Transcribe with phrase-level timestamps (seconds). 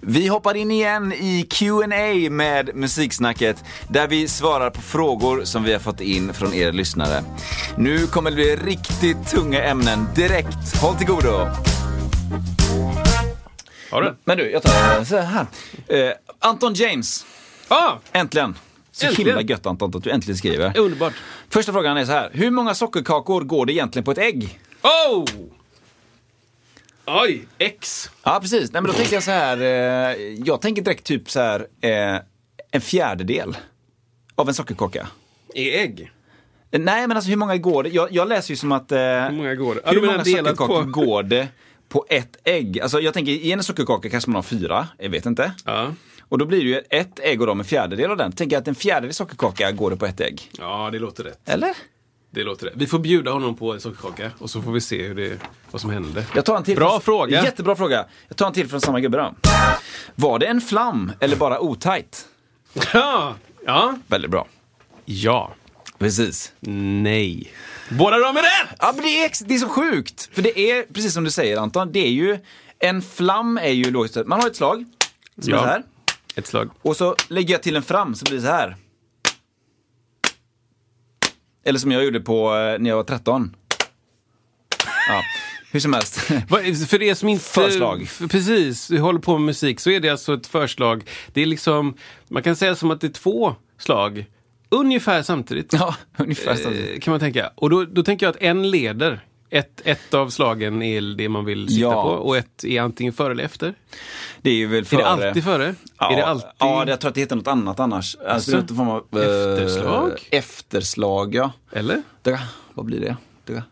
[0.00, 5.72] Vi hoppar in igen i Q&A med Musiksnacket där vi svarar på frågor som vi
[5.72, 7.24] har fått in från er lyssnare.
[7.78, 10.76] Nu kommer det bli riktigt tunga ämnen direkt.
[10.80, 11.48] Håll till godo!
[13.90, 14.16] Har du?
[14.24, 15.46] Men du, jag tar så här.
[15.88, 17.26] Eh, Anton James,
[17.68, 18.54] Ah, äntligen!
[18.92, 19.28] Så Äntligen.
[19.36, 20.78] himla gött Anton att du äntligen skriver.
[20.78, 21.12] underbart.
[21.50, 22.30] Första frågan är så här.
[22.32, 24.58] Hur många sockerkakor går det egentligen på ett ägg?
[24.82, 25.24] Oh!
[27.06, 28.10] Oj, X.
[28.22, 28.72] Ja, precis.
[28.72, 29.56] Nej, men då tänker jag så här.
[29.60, 31.66] Eh, jag tänker direkt typ så här.
[31.80, 32.20] Eh,
[32.70, 33.56] en fjärdedel
[34.34, 35.08] av en sockerkaka.
[35.54, 36.10] I ägg.
[36.70, 37.88] Eh, Nej, men alltså hur många går det?
[37.88, 38.92] Jag, jag läser ju som att...
[38.92, 39.80] Eh, hur många går det?
[39.84, 41.48] Ja, hur många sockerkakor på- går det
[41.88, 42.80] på ett ägg?
[42.80, 45.52] Alltså jag tänker, i en sockerkaka kanske man har fyra, jag vet inte.
[45.64, 45.94] Ja.
[46.28, 48.32] Och då blir det ju ett ägg och då en fjärdedel av den.
[48.32, 50.50] Tänker jag att en fjärdedel sockerkaka går det på ett ägg.
[50.58, 51.48] ja, det låter rätt.
[51.48, 51.70] Eller?
[52.34, 52.74] Det låter rätt.
[52.76, 55.38] Vi får bjuda honom på en sockerkaka och så får vi se hur det,
[55.70, 56.24] vad som händer.
[56.34, 57.44] Jag tar en till Bra från, fråga.
[57.44, 58.06] Jättebra fråga.
[58.28, 59.34] Jag tar en till från samma gubbe då.
[60.14, 62.26] Var det en flam eller bara otajt?
[62.92, 63.34] Ja!
[63.66, 63.98] Ja.
[64.06, 64.46] Väldigt bra.
[65.04, 65.54] Ja.
[65.98, 66.52] Precis.
[66.60, 67.52] Nej.
[67.90, 68.76] Båda de är rätt!
[68.78, 70.30] Ja, men det är, det är så sjukt.
[70.32, 72.38] För det är, precis som du säger Anton, det är ju,
[72.78, 74.84] en flam är ju logiskt man har ett slag,
[75.40, 75.56] som Ja.
[75.58, 75.82] är så här.
[76.36, 76.70] Ett slag.
[76.82, 78.76] Och så lägger jag till en fram så blir det så här.
[81.64, 83.56] Eller som jag gjorde på eh, när jag var 13.
[85.08, 85.22] Ja,
[85.72, 86.14] hur som helst.
[86.88, 87.44] För er som inte...
[87.44, 88.08] Förslag.
[88.30, 91.10] Precis, vi håller på med musik så är det alltså ett förslag.
[91.32, 91.94] Det är liksom,
[92.28, 94.24] man kan säga som att det är två slag.
[94.68, 95.72] Ungefär samtidigt.
[95.72, 96.52] Ja, ungefär.
[96.52, 97.50] Eh, Kan man tänka.
[97.54, 99.24] Och då, då tänker jag att en leder.
[99.54, 102.02] Ett, ett av slagen är det man vill sikta Ja.
[102.02, 103.74] på och ett är antingen före eller efter.
[104.42, 105.00] Det är ju väl Är före.
[105.00, 105.74] det alltid före?
[105.98, 106.48] Ja, är det alltid...
[106.58, 108.16] ja, jag tror att det heter något annat annars.
[108.16, 108.74] Alltså, Alltså?
[108.74, 110.28] är av, eh, Efterslag?
[110.30, 111.52] Efterslag, ja.
[111.72, 112.02] Eller?
[112.22, 112.40] Det,
[112.74, 113.16] vad blir det?
[113.44, 113.62] det?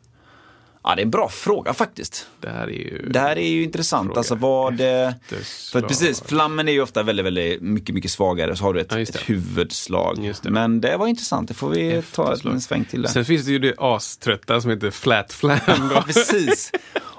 [0.84, 2.26] Ja, det är en bra fråga faktiskt.
[2.40, 3.08] Det här är ju...
[3.10, 4.16] Det här är ju intressant.
[4.16, 5.14] Alltså vad det...
[5.28, 5.82] För Efterslag.
[5.82, 8.56] att precis, flammen är ju ofta väldigt, väldigt mycket, mycket svagare.
[8.56, 10.34] Så har du ett, Ja, ett huvudslag.
[10.42, 10.50] Det.
[10.50, 11.48] Men det var intressant.
[11.48, 12.54] Det får vi ta Efterslag.
[12.54, 13.02] en sväng till.
[13.02, 13.08] Där.
[13.08, 15.58] Sen finns det ju det aströtta som heter flat flam.
[15.94, 16.72] Ja, precis.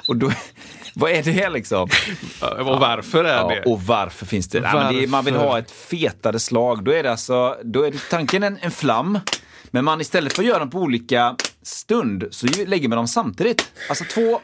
[0.07, 0.31] Och då,
[0.93, 1.81] vad är det liksom?
[2.41, 3.61] och varför är Ja, det?
[3.71, 4.57] och varför finns det?
[4.57, 5.47] Ja, men det är, man vill Varför?
[5.49, 6.83] ha ett fetare slag.
[6.83, 9.19] Då är det alltså, då är det tanken en, en flam.
[9.75, 13.71] Men man istället för att göra dem på olika stund så lägger man dem samtidigt.
[13.89, 14.39] Alltså två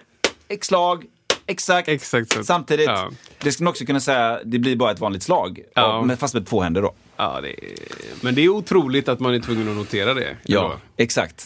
[0.62, 1.06] slag,
[1.45, 2.44] exakt, Exakt så.
[2.44, 2.85] samtidigt.
[2.88, 3.12] Ja.
[3.39, 5.59] Det skulle man också kunna säga, det blir bara ett vanligt slag.
[5.75, 6.01] Ja.
[6.06, 6.94] Men fast med två händer då.
[7.18, 7.73] Ja, det är...
[8.22, 10.38] Men det är otroligt att man är tvungen att notera det.
[10.44, 11.45] Ja, exakt.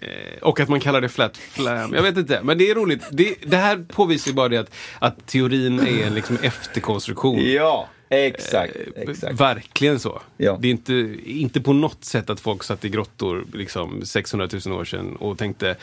[0.00, 1.94] Eh, Och att man kallar det flat flam.
[1.94, 3.02] Jag vet inte, men det är roligt.
[3.10, 7.40] Det, det här påvisar ju bara det att, att teorin är en liksom efterkonstruktion.
[7.52, 8.76] Ja, exakt.
[8.96, 9.40] Eh, exakt.
[9.40, 10.22] Verkligen så.
[10.36, 10.58] Ja.
[10.60, 14.78] Det är inte, inte på något sätt att folk satt i grottor liksom 600 000
[14.80, 15.76] år sedan och tänkte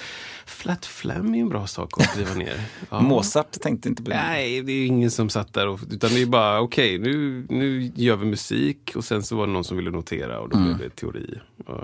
[0.46, 2.62] flat flam är en bra sak att skriva ner.
[2.90, 3.00] Ja.
[3.02, 4.16] Mozart tänkte inte på det.
[4.16, 5.68] Nej, det är ingen som satt där.
[5.68, 8.92] Och, utan det är bara, okej, nu, nu gör vi musik.
[8.96, 10.78] Och sen så var det någon som ville notera och då Mm.
[10.78, 11.40] blev det teori.
[11.66, 11.84] Och,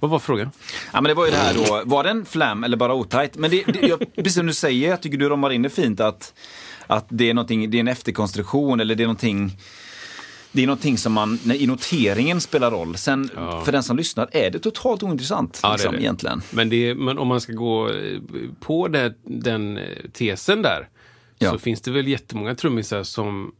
[0.00, 0.50] vad var frågan?
[0.92, 3.36] Ja men det var ju det här då, var den flam eller bara otajt?
[3.36, 6.00] Men det, det, jag, precis som du säger, jag tycker du ramar in det fint
[6.00, 6.34] att,
[6.88, 9.58] att det, är någonting, det är en efterkonstruktion eller det är någonting
[10.52, 12.96] det är någonting som man, i noteringen spelar roll.
[12.96, 13.62] Sen Ja.
[13.64, 16.00] för den som lyssnar är det totalt ointressant Ja, det liksom, det.
[16.00, 16.42] egentligen.
[16.50, 18.18] Men, det, är- men om man ska gå eh,
[18.60, 20.88] på det, den eh, tesen där.
[21.38, 21.50] Ja.
[21.52, 23.52] Så finns det väl jättemånga trummisar som,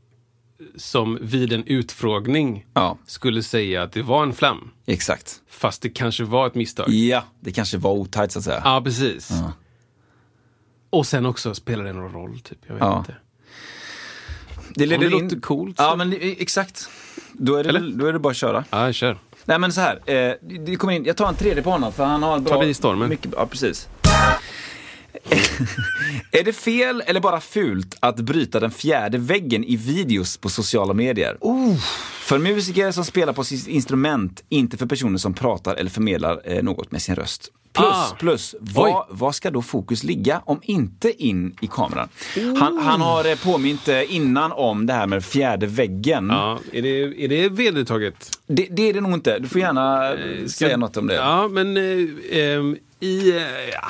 [0.76, 2.66] som vid en utfrågning
[3.06, 4.70] skulle säga att det var en flam.
[4.86, 5.34] exakt.
[5.50, 6.88] Fast det kanske var ett misstag.
[6.90, 8.62] Ja, det kanske var otajt så att säga.
[8.64, 9.30] Ja, precis.
[10.90, 12.58] Och sen också spelar det någon roll, typ.
[12.66, 12.98] Jag vet Ja.
[12.98, 13.14] inte.
[14.74, 16.88] Det Om det låter coolt, så- Ja, men det- exakt.
[17.32, 17.92] Då är, det, Eller?
[17.98, 18.64] då är det bara att köra.
[18.70, 19.18] Ja, kör.
[19.44, 20.32] Nej men så här, eh,
[20.64, 22.54] det- kommer in, jag tar en tredje på honom för han har en bra...
[22.54, 23.08] Ta dig i stormen.
[23.08, 23.88] Mycket, ja, precis.
[26.32, 30.94] är det fel eller bara fult att bryta den fjärde väggen i videos på sociala
[30.94, 31.36] medier?
[32.20, 36.62] För musiker som spelar på sitt instrument, inte för personer som pratar eller förmedlar eh,
[36.62, 37.52] något med sin röst.
[37.72, 38.16] Plus, Ah.
[38.18, 42.08] plus, vad, vad ska då fokus ligga om inte in i kameran?
[42.58, 46.28] Han, han har eh, påmint eh, innan om det här med fjärde väggen.
[46.30, 48.38] Ja, är det, är det vedertaget?
[48.46, 49.38] Det, det är det nog inte.
[49.38, 51.14] Du får gärna eh, Ska- säga något om det.
[51.14, 51.82] Ja, men eh,
[52.38, 53.42] ehm, i eh,
[53.72, 53.88] ja,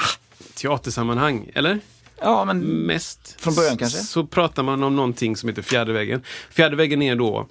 [0.54, 1.80] teatersammanhang, eller?
[2.20, 3.36] Ja, men mest.
[3.40, 3.98] Från början kanske?
[3.98, 6.22] Så pratar man om någonting som heter fjärde väggen.
[6.50, 7.46] Fjärde väggen är då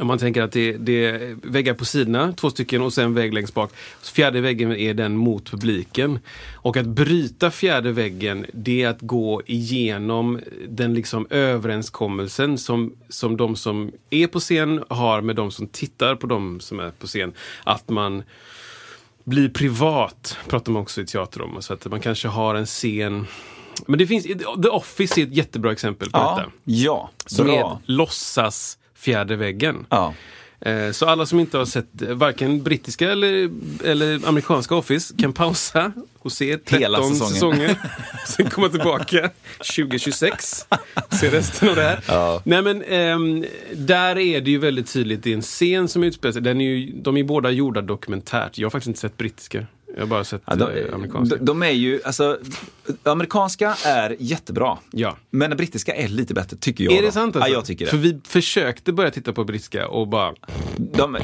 [0.00, 3.54] man tänker att det, det är väggar på sidorna, två stycken, och sen vägg längst
[3.54, 3.72] bak.
[4.02, 6.18] Fjärde väggen är den mot publiken.
[6.54, 13.36] Och att bryta fjärde väggen, det är att gå igenom den liksom överenskommelsen som, som
[13.36, 17.06] de som är på scen har med de som tittar på de som är på
[17.06, 17.32] scen.
[17.64, 18.22] Att man
[19.24, 21.62] blir privat, pratar man också i teater om.
[21.62, 23.26] Så att man kanske har en scen
[23.86, 24.24] men det finns,
[24.62, 26.50] The Office är ett jättebra exempel på ja, detta.
[26.64, 27.80] ja, Som bra.
[27.86, 29.86] är låtsas fjärde väggen.
[29.90, 30.14] Ja.
[30.60, 33.50] Eh, Så alla som inte har sett eh, varken brittiska eller,
[33.84, 37.32] eller amerikanska Office kan pausa och se 13 Hela säsongen.
[37.34, 37.76] säsonger.
[38.26, 39.30] Sen komma tillbaka
[39.76, 40.66] 2026.
[41.20, 42.00] Se resten av det här.
[42.08, 42.42] Ja.
[42.44, 45.22] Nej men ehm, där är det ju väldigt tydligt.
[45.22, 46.42] Det är en scen som utspelar sig.
[46.42, 48.58] Den är ju, de är båda gjorda dokumentärt.
[48.58, 49.66] Jag har faktiskt inte sett brittiska.
[49.94, 51.36] Jag har bara sett Ja, de, eh, amerikanska.
[51.36, 52.38] de, de är ju, alltså,
[53.02, 54.78] amerikanska är jättebra.
[54.90, 55.16] Ja.
[55.30, 56.92] Men den brittiska är lite bättre, tycker jag.
[56.92, 57.12] Är det då.
[57.12, 57.50] sant alltså?
[57.50, 57.90] Ja, jag tycker det.
[57.90, 60.34] För vi försökte börja titta på brittiska och bara...
[60.76, 61.18] De,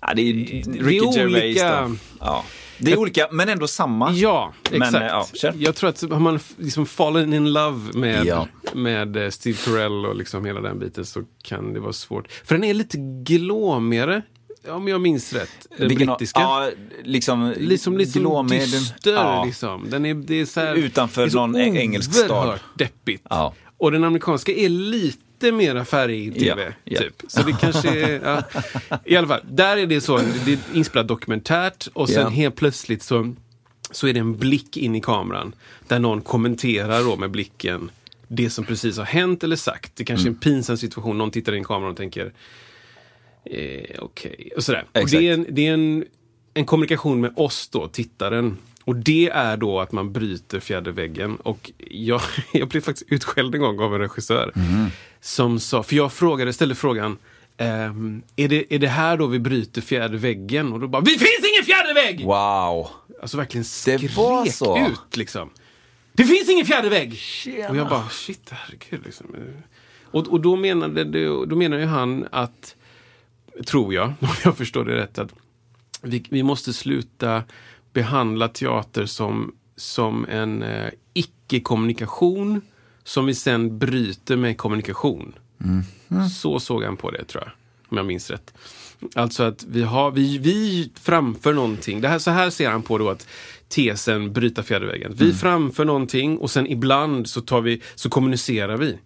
[0.00, 1.96] ja, det är är Ricky Gervais olika-.
[2.20, 2.44] Ja.
[2.78, 4.12] Det är olika, men ändå samma.
[4.12, 5.44] Ja, Men, exakt.
[5.44, 8.48] eh, ja, jag tror att har man liksom fallen in love med, Ja.
[8.72, 12.32] med eh, Steve Carell och liksom hela den biten så kan det vara svårt.
[12.44, 14.22] För den är lite glåmigare,
[14.68, 15.66] om jag minns rätt.
[15.78, 16.40] Den Vilken- brittiska.
[16.40, 16.70] Ja,
[17.04, 19.12] liksom, liksom lite glåmig, den- dyster.
[19.12, 19.44] ja.
[19.44, 19.90] Liksom.
[19.90, 22.60] Den är, det är så här, Utanför så någon eng- engelsk stad.
[22.78, 23.22] deppigt.
[23.30, 23.54] Ja.
[23.78, 26.64] Och den amerikanska är lite mera färgig i tv.
[26.64, 27.00] Ja, ja.
[27.00, 27.22] Typ.
[27.28, 28.20] Så det kanske är,
[28.90, 28.98] ja.
[29.04, 33.02] I alla fall, där är det så, det är inspelat dokumentärt och sen helt plötsligt
[33.02, 33.34] så,
[33.90, 35.54] så är det en blick in i kameran.
[35.88, 37.90] Där någon kommenterar då med blicken
[38.28, 39.92] det som precis har hänt eller sagt.
[39.96, 40.40] Det kanske är en Mm.
[40.40, 42.32] pinsam situation, någon tittar in i kameran och tänker
[43.44, 44.84] eh, okej, och sådär.
[44.92, 45.12] Och Exakt.
[45.12, 46.04] det är, en, det är en,
[46.54, 48.56] en kommunikation med oss då, tittaren.
[48.84, 51.36] Och det är då att man bryter fjärde väggen.
[51.36, 52.20] Och jag,
[52.52, 54.52] jag blev faktiskt utskälld en gång av en regissör.
[54.54, 54.86] Mhm.
[55.20, 57.18] Som sa, för jag frågade, ställde frågan,
[57.56, 60.72] ehm, är, det, är det här då vi bryter fjärde väggen?
[60.72, 62.24] Och då bara, vi finns ingen fjärde vägg!
[62.24, 62.88] Wow.
[63.22, 64.78] Alltså verkligen Det skrek var så.
[64.78, 65.50] ut liksom.
[66.12, 67.20] Det finns ingen fjärde vägg!
[67.70, 69.00] Och jag bara, shit, herregud.
[69.04, 69.26] Liksom.
[70.04, 71.04] Och, och då, menade,
[71.46, 72.76] då menar ju han att,
[73.66, 75.34] tror jag, om jag förstår det rätt, att
[76.02, 77.42] vi, vi måste sluta
[77.92, 82.60] behandla teater som, som en eh, icke-kommunikation
[83.04, 85.34] som vi sen bryter med kommunikation.
[86.40, 87.52] Så såg han på det, tror jag.
[87.88, 88.54] Om jag minns rätt.
[89.14, 92.00] Alltså att vi, har, vi, vi framför någonting.
[92.00, 93.26] Det här, så här ser han på då att
[93.68, 95.12] tesen bryta fjärde väggen.
[95.16, 98.98] Vi framför någonting och sen ibland så, tar vi, så kommunicerar vi.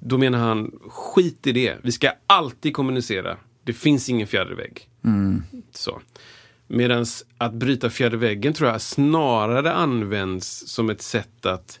[0.00, 1.76] Då menar han, skit i det.
[1.82, 3.36] Vi ska alltid kommunicera.
[3.64, 4.88] Det finns ingen fjärde vägg.
[5.72, 6.00] Så.
[6.66, 7.06] Medan
[7.38, 11.80] att bryta fjärde väggen tror jag snarare används som ett sätt att,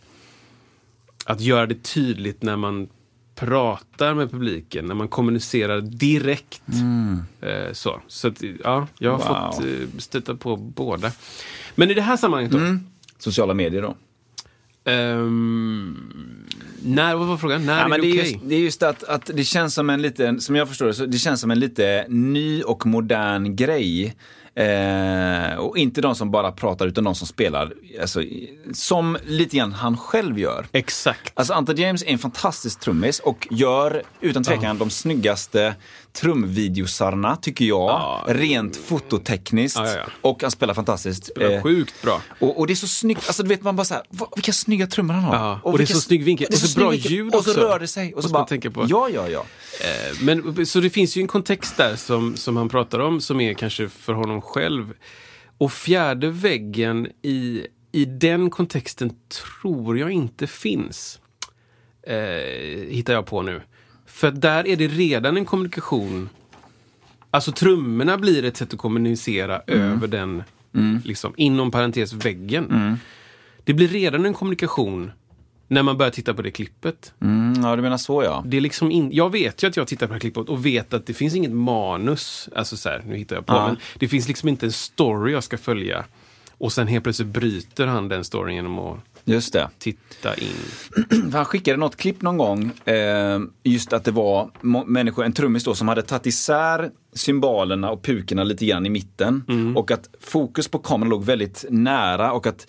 [1.24, 2.88] att göra det tydligt när man
[3.34, 6.62] pratar med publiken, när man kommunicerar direkt.
[7.40, 9.52] Eh, så så att, ja, jag har Wow.
[9.52, 11.12] fått eh, stöta på båda.
[11.74, 12.58] Men i det här sammanhanget då?
[13.18, 13.94] Sociala medier då?
[14.84, 16.46] Ehm,
[16.82, 17.66] när, vad var frågan?
[17.66, 18.32] När Ja, är men det det, är okej?
[18.32, 20.94] just, det är just att, att det känns som en liten, som jag förstår det,
[20.94, 24.14] så det känns som en lite ny och modern grej.
[24.54, 27.72] Eh, och inte de som bara pratar utan de som spelar.
[28.00, 28.22] Alltså,
[28.72, 30.66] som lite grann han själv gör.
[30.72, 31.32] Exakt.
[31.34, 35.74] Alltså Anta James är en fantastisk trummis och gör utan tvekan de snyggaste
[36.12, 37.90] trumvideosarna tycker jag.
[37.90, 38.24] Ja.
[38.28, 39.78] Rent fototekniskt.
[39.78, 40.04] Ja, ja.
[40.20, 41.24] Och han spelar fantastiskt.
[41.26, 42.22] Spelar Eh, sjukt bra.
[42.38, 44.02] och, och det är så snyggt, alltså du vet man bara såhär,
[44.34, 45.34] vilka snygga trummor han har.
[45.34, 46.46] Ja, och det är så snygg vinkel.
[46.50, 47.12] Och så bra snygg vinkel.
[47.12, 47.60] ljud Och så också.
[47.62, 48.14] rör det sig.
[48.14, 48.86] Och så bara, tänka på.
[48.88, 49.44] Ja, ja, ja.
[49.80, 53.40] Eh, Men, så det finns ju en kontext där som, som han pratar om som
[53.40, 54.92] är kanske för honom själv.
[55.58, 59.10] Och fjärde väggen i, i den kontexten
[59.60, 61.20] tror jag inte finns.
[62.06, 62.16] Eh,
[62.88, 63.62] hittar jag på nu.
[64.10, 66.28] För där är det redan en kommunikation.
[67.30, 70.42] Alltså trummorna blir ett sätt att kommunicera över den,
[71.04, 72.98] liksom, inom parentes väggen.
[73.64, 75.10] Det blir redan en kommunikation
[75.68, 77.14] när man börjar titta på det klippet.
[77.20, 78.42] Mm, ja, du menar så ja.
[78.46, 80.66] Det är liksom in, jag vet ju att jag tittar på det här klippet och
[80.66, 82.48] vet att det finns inget manus.
[82.54, 83.52] Alltså så här, nu hittar jag på.
[83.52, 83.66] Ja.
[83.66, 86.04] Men det finns liksom inte en story jag ska följa.
[86.58, 89.68] Och sen helt plötsligt bryter han den storyn genom att Just det.
[89.78, 91.32] titta in.
[91.32, 94.50] Han skickade något klipp någon gång, eh, just att det var
[94.86, 99.44] människor, en trummis då, som hade tagit isär symbolerna och pukorna lite grann i mitten.
[99.48, 99.76] Mm.
[99.76, 102.66] Och att fokus på kameran låg väldigt nära och att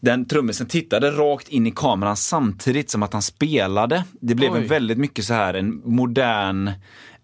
[0.00, 4.04] den trummisen tittade rakt in i kameran samtidigt som att han spelade.
[4.20, 6.68] Det blev en väldigt mycket så här en modern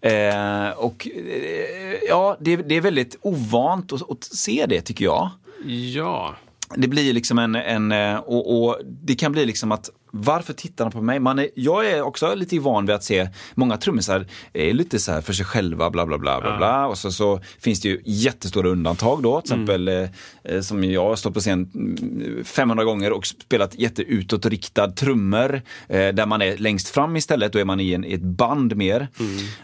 [0.01, 5.29] eh, och eh, ja, det, det är väldigt ovant att, att se det tycker jag.
[5.65, 6.35] Ja
[6.75, 10.85] det blir liksom en, en eh, och, och det kan bli liksom att varför tittar
[10.85, 11.19] de på mig?
[11.19, 15.11] Man är, jag är också lite van vid att se många trummisar är lite så
[15.11, 16.41] här för sig själva, bla bla bla.
[16.41, 16.57] bla, Ja.
[16.57, 16.87] bla.
[16.87, 19.41] Och så, så finns det ju jättestora undantag då.
[19.41, 20.09] Till exempel eh,
[20.43, 25.61] eh, som jag har stått på scen mm, 500 gånger och spelat jätteutåtriktad trummor.
[25.87, 28.75] Eh, där man är längst fram istället, då är man i, en, i ett band
[28.75, 29.07] mer.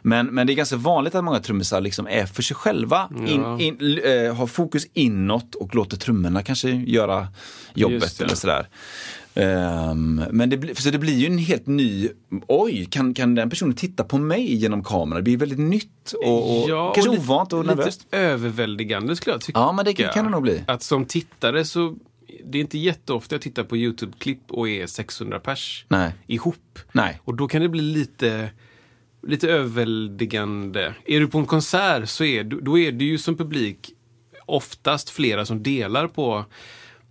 [0.01, 3.09] Men, men det är ganska vanligt att många trummisar liksom är för sig själva.
[3.27, 3.59] In, Ja.
[3.59, 7.27] in, l- eh, har fokus inåt och låter trummorna kanske göra
[7.73, 8.67] jobbet eller sådär.
[9.35, 12.09] Ehm, men det, så det blir ju en helt ny,
[12.47, 15.15] oj, kan, kan den personen titta på mig genom kameran?
[15.15, 18.03] Det blir väldigt nytt och, och kanske lite- ovant och nervöst.
[18.03, 19.59] Lite överväldigande skulle jag tycka.
[19.59, 20.63] Ja, men det kan det nog bli.
[20.67, 21.95] Att som tittare så,
[22.45, 26.11] det är inte jätteofta jag tittar på YouTube-klipp och är 600 pers Nej.
[26.27, 26.79] ihop.
[26.91, 27.19] Nej.
[27.23, 28.49] Och då kan det bli lite,
[29.27, 30.93] lite överväldigande.
[31.05, 33.89] Är du på en konsert så är då är det ju som publik
[34.45, 36.45] oftast flera som delar på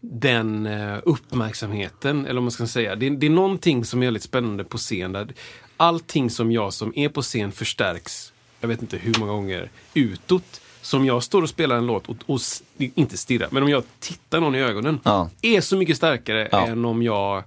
[0.04, 2.97] den eh, uppmärksamheten, eller vad man ska säga.
[2.97, 5.12] Det, det är någonting som är väldigt spännande på scen.
[5.12, 5.35] Där
[5.76, 10.61] allting som jag som är på scen förstärks, jag vet inte hur många gånger, utåt.
[10.82, 12.40] Som jag står och spelar en låt och, och
[12.76, 15.30] inte stirrar, men om jag tittar någon i ögonen, Ja.
[15.42, 16.66] är så mycket starkare Ja.
[16.66, 17.44] än om jag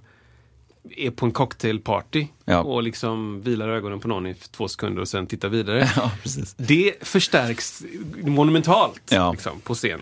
[0.96, 2.62] är på en cocktailparty Ja.
[2.62, 5.88] och liksom vilar ögonen på någon i två sekunder och sen tittar vidare.
[5.96, 6.10] Ja.
[6.56, 7.82] Det förstärks
[8.22, 9.32] monumentalt Ja.
[9.32, 10.00] liksom, på scen.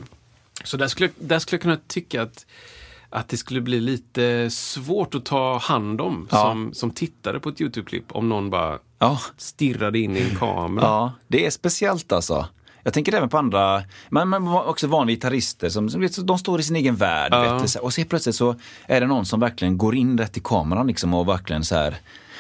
[0.64, 2.47] Så där skulle, jag, där skulle jag kunna tycka att,
[3.11, 6.37] att det skulle bli lite svårt att ta hand om Ja.
[6.42, 9.21] som, som tittare på ett YouTube-klipp om någon bara Ja.
[9.37, 10.85] stirrade in i en kamera.
[10.87, 12.49] Ja, det är speciellt alltså.
[12.83, 16.61] Jag tänker även på andra, man var också van vid gitarrister som, som de står
[16.61, 17.33] i sin egen värld.
[17.33, 17.59] Ja.
[17.59, 18.56] Vet och så plötsligt så
[18.87, 21.97] är det någon som verkligen går in rätt i kameran liksom och verkligen så här.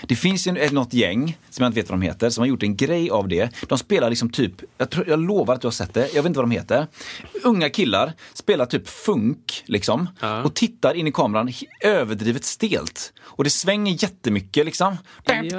[0.08, 2.62] Det finns ju något gäng, som jag inte vet vad de heter, som har gjort
[2.62, 3.50] en grej av det.
[3.68, 6.26] De spelar liksom typ, jag, tror, jag lovar att du har sett det, jag vet
[6.26, 6.86] inte vad de heter.
[7.44, 10.42] Unga killar spelar typ funk liksom Ja.
[10.42, 11.52] och tittar in i kameran
[11.84, 13.12] överdrivet stelt.
[13.22, 14.96] Och det svänger jättemycket liksom.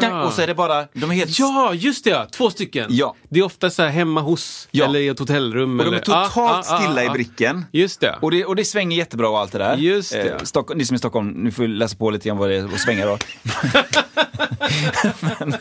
[0.01, 0.23] Ja.
[0.25, 2.09] Och så är det bara, de är helt Ja, just det!
[2.09, 2.27] ja.
[2.31, 2.85] Två stycken.
[2.89, 3.15] Ja.
[3.29, 4.85] Det är ofta så här hemma hos, Ja.
[4.85, 5.79] eller i ett hotellrum.
[5.79, 7.13] Och de är totalt Ah, ah, ah, stilla i ah.
[7.13, 7.65] bricken.
[7.71, 8.15] Just det.
[8.21, 9.77] Och det, och det svänger jättebra och allt det där.
[9.77, 10.29] Just det.
[10.29, 12.55] Eh, Stockholm, ni som är i Stockholm, ni får läsa på lite grann vad det
[12.55, 13.17] är att svänga då.
[15.39, 15.54] men,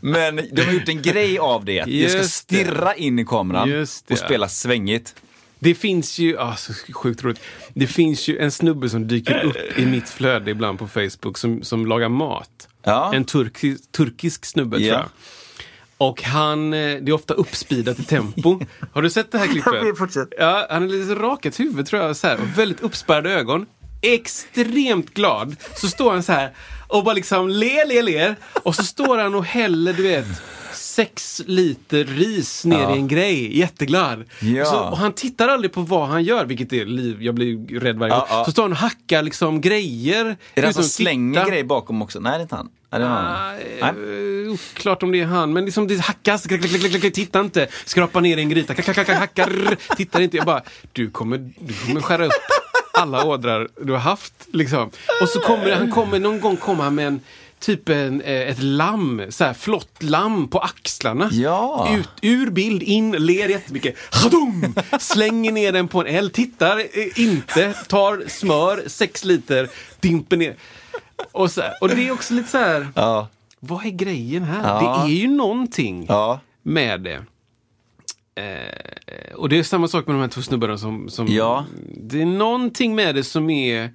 [0.00, 1.84] men de har gjort en grej av det.
[1.84, 4.14] Det ska Just stirra in i kameran Just det.
[4.14, 5.14] och spela svängigt.
[5.58, 7.40] Det finns ju, ah, så sjukt roligt.
[7.74, 11.62] Det finns ju en snubbe som dyker upp i mitt flöde ibland på Facebook som,
[11.62, 12.68] som lagar mat.
[12.82, 13.14] Ja.
[13.14, 14.94] En turki, turkisk snubbe tror Ja.
[14.94, 15.08] jag.
[16.00, 18.60] Och han, eh, det är ofta uppspeedat i tempo.
[18.92, 20.28] Har du sett det här klippet?
[20.38, 23.66] Ja, han är lite rakat huvud tror jag, så här, och väldigt uppspärrade ögon.
[24.02, 25.56] Extremt glad.
[25.76, 26.50] Så står han så här
[26.88, 28.36] och bara liksom ler, ler, ler.
[28.62, 30.26] Och så står han och häller, du vet,
[30.72, 32.94] sex liter ris ner Ja.
[32.94, 33.58] i en grej.
[33.58, 34.24] Jätteglad.
[34.40, 34.62] Ja.
[34.62, 37.22] Och, så, och han tittar aldrig på vad han gör, vilket är liv.
[37.22, 38.22] Jag blir rädd varje gång.
[38.28, 38.44] ja.
[38.44, 40.24] Så står han och hackar liksom grejer.
[40.26, 41.50] Är det han som slänger titta.
[41.50, 42.20] grejer bakom också?
[42.20, 42.68] Nej, det är inte han.
[42.90, 42.98] Det.
[42.98, 43.78] Nej.
[43.80, 44.48] Nej.
[44.48, 46.46] Oklart om det är han, men liksom det hackas.
[46.46, 47.66] Klack, klack, klack, klack, titta inte.
[47.84, 48.74] Skrapa ner en gryta.
[49.14, 49.76] Hackar.
[49.96, 50.36] Tittar inte.
[50.36, 52.32] Jag bara, du kommer, du kommer skära upp
[52.98, 54.32] alla ådrar du har haft.
[54.52, 54.90] Liksom.
[55.22, 57.20] Och så kommer han kommer, någon gång kommer han med en
[57.60, 61.28] Typ en, eh, ett lamm, så här, flott lamm på axlarna.
[61.32, 61.88] Ja.
[61.98, 63.94] Ut, ur bild, in, ler jättemycket.
[64.10, 64.74] Hadum!
[65.00, 69.68] Slänger ner den på en eld, tittar eh, inte, tar smör, sex liter,
[70.00, 70.54] dimper ner.
[71.32, 73.28] Och, så och det är också lite så här, Ja.
[73.60, 74.62] vad är grejen här?
[74.82, 75.02] Ja.
[75.04, 76.08] Det är ju någonting
[76.62, 77.24] med det.
[78.38, 81.26] Eh, och det är samma sak med de här två snubbarna som, som...
[81.28, 81.66] Ja.
[81.96, 83.92] Det är någonting med det som är...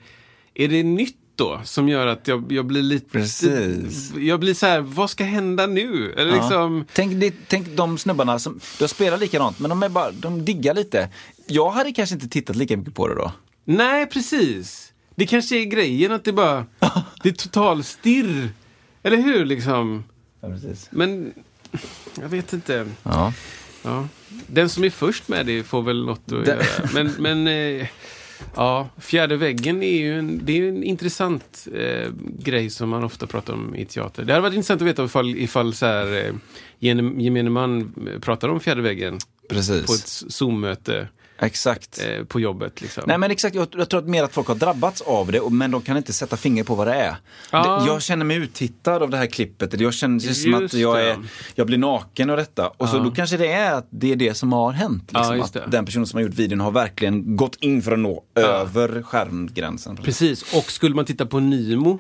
[0.54, 1.62] Är det nytt då?
[1.64, 3.10] Som gör att jag, jag blir lite...
[3.10, 4.14] Precis.
[4.16, 6.14] Jag blir så här, vad ska hända nu?
[6.18, 6.42] Eller Ja.
[6.42, 6.86] liksom...
[6.94, 10.46] Tänk, det, tänk de snubbarna som, du har spelat likadant, men de, är bara, de
[10.46, 11.10] diggar lite.
[11.48, 13.32] Jag hade kanske inte tittat lika mycket på det då.
[13.66, 14.94] Nej, precis.
[15.16, 16.66] Det kanske är grejen att det bara...
[17.24, 18.50] det är total stirr.
[19.04, 20.04] Eller hur liksom?
[20.42, 20.88] Ja, precis.
[20.92, 21.34] Men...
[22.22, 22.88] Jag vet inte.
[23.04, 23.34] Ja.
[23.84, 24.08] Ja.
[24.48, 26.64] Den som är först med det får väl något att göra.
[26.94, 27.88] Men, men eh,
[28.56, 33.28] ja, fjärde väggen är ju en, det är en intressant eh, grej som man ofta
[33.28, 34.24] pratar om i teater.
[34.24, 36.34] Det hade varit intressant att veta ifall, ifall så här, eh,
[36.80, 39.86] gemene man pratar om fjärde väggen Precis.
[39.86, 41.08] på ett Zoom-möte
[41.46, 42.02] Exakt.
[42.06, 42.82] eh, på jobbet.
[42.82, 43.04] Liksom.
[43.08, 45.72] Nej men exakt, jag, jag tror att mer att folk har drabbats av det, men
[45.72, 47.16] de kan inte sätta finger på vad det är.
[47.52, 47.80] Ja.
[47.80, 51.02] Det, jag känner mig uttittad av det här klippet, jag känner det som att jag,
[51.08, 51.18] är,
[51.56, 52.68] jag blir naken av detta.
[52.68, 53.04] Och så Ja.
[53.04, 55.10] då kanske det är att det är det som har hänt.
[55.14, 55.66] Ja, Liksom, det.
[55.66, 59.02] att den personen som har gjort videon har verkligen gått in för att nå över
[59.02, 59.96] skärmgränsen.
[59.98, 62.00] Precis, och skulle man titta på Nimo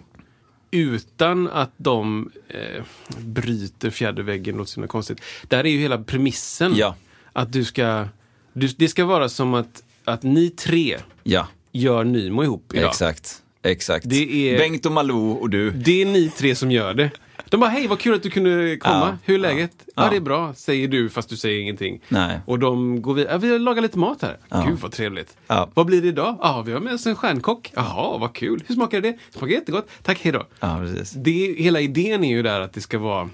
[0.71, 2.83] utan att de eh,
[3.17, 5.21] bryter fjärde väggen, låter så konstigt.
[5.47, 6.95] Där är ju hela premissen Ja.
[7.33, 8.07] att du ska...
[8.53, 12.89] Det ska vara som att, att ni tre Ja, gör Nymo ihop idag.
[12.89, 13.41] Exakt.
[13.63, 14.09] Exakt.
[14.09, 15.71] Det är- Bengt och Malou och du.
[15.71, 17.11] Det är ni tre som gör det.
[17.49, 18.95] De bara, hej vad kul att du kunde komma.
[19.09, 19.71] Ja, Hur är läget?
[19.85, 19.91] Ja.
[19.95, 20.09] Ja.
[20.09, 22.01] det är bra, säger du fast du säger ingenting.
[22.09, 22.39] Nej.
[22.45, 23.33] Och de går vidare.
[23.33, 24.37] Ja, vi lagar lite mat här.
[24.67, 25.37] Gud vad trevligt.
[25.47, 25.69] Ja.
[25.73, 26.37] Vad blir det idag?
[26.41, 27.71] Ja, vi har med oss en stjärnkock.
[27.75, 28.63] Jaha, vad kul.
[28.67, 29.17] Hur smakar det?
[29.31, 29.87] Smakar jättegott.
[30.03, 30.43] Tack, hej då.
[30.59, 31.11] Ja, precis.
[31.11, 33.29] Det, hela idén är ju där att det ska vara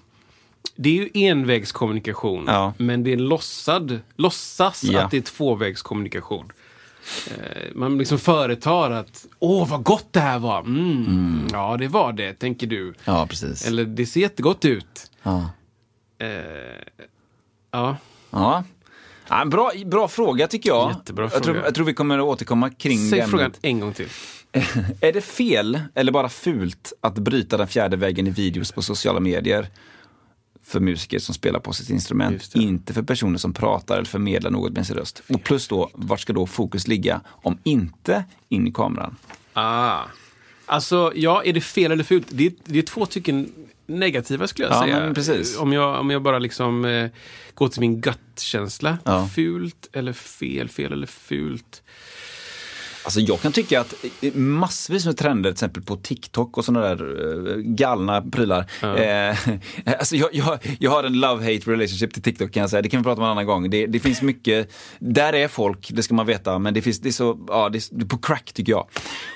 [0.82, 2.74] det är ju envägskommunikation, Ja.
[2.78, 5.02] men det är låtsad, låtsas Ja.
[5.02, 6.52] att det är tvåvägskommunikation.
[7.28, 7.36] Eh,
[7.76, 10.60] Man liksom företar att, åh vad gott det här var.
[10.60, 11.48] Mm.
[11.52, 12.94] Ja, det var det, tänker du.
[13.06, 13.68] Ja, precis.
[13.68, 15.12] Eller, det ser jättegott ut.
[15.24, 15.50] Ja.
[16.18, 16.28] Eh,
[17.72, 17.98] ja,
[18.32, 18.64] Ja.
[19.30, 20.90] Ja, bra, bra fråga tycker jag.
[20.92, 21.66] Jättebra jag, tror, fråga.
[21.68, 23.60] jag tror vi kommer att återkomma kring säg det frågan ämnet.
[23.62, 24.08] en gång till.
[25.02, 29.20] Är det fel eller bara fult att bryta den fjärde väggen i videos på sociala
[29.20, 29.68] medier?
[30.70, 34.74] För musiker som spelar på sitt instrument, inte för personer som pratar eller förmedlar något
[34.74, 35.22] med sin röst.
[35.30, 39.16] Och plus då, vart ska då fokus ligga om inte in i kameran?
[39.54, 40.02] Ah.
[40.66, 42.28] Alltså, ja, är det fel eller fult?
[42.30, 43.52] Det är, det är två stycken
[43.86, 45.62] negativa skulle jag Ja, säga.
[45.62, 47.10] Om jag, om jag bara liksom eh,
[47.54, 48.98] går till min gut-känsla.
[49.04, 49.28] Ja.
[49.36, 51.84] Fult eller fel, fel eller fult.
[53.10, 56.88] Alltså jag kan tycka att eh, massvis med trender, till exempel på TikTok och sådana
[56.88, 58.66] där eh, galna prylar.
[58.82, 59.38] Eh,
[60.00, 63.00] alltså jag, jag, jag har en love-hate relationship till TikTok kan jag säga, det kan
[63.00, 63.70] vi prata om en annan gång.
[63.70, 67.10] Det, det finns mycket, där är folk, det ska man veta, men det, finns, det
[67.10, 68.88] är så, ja det är, på crack tycker jag.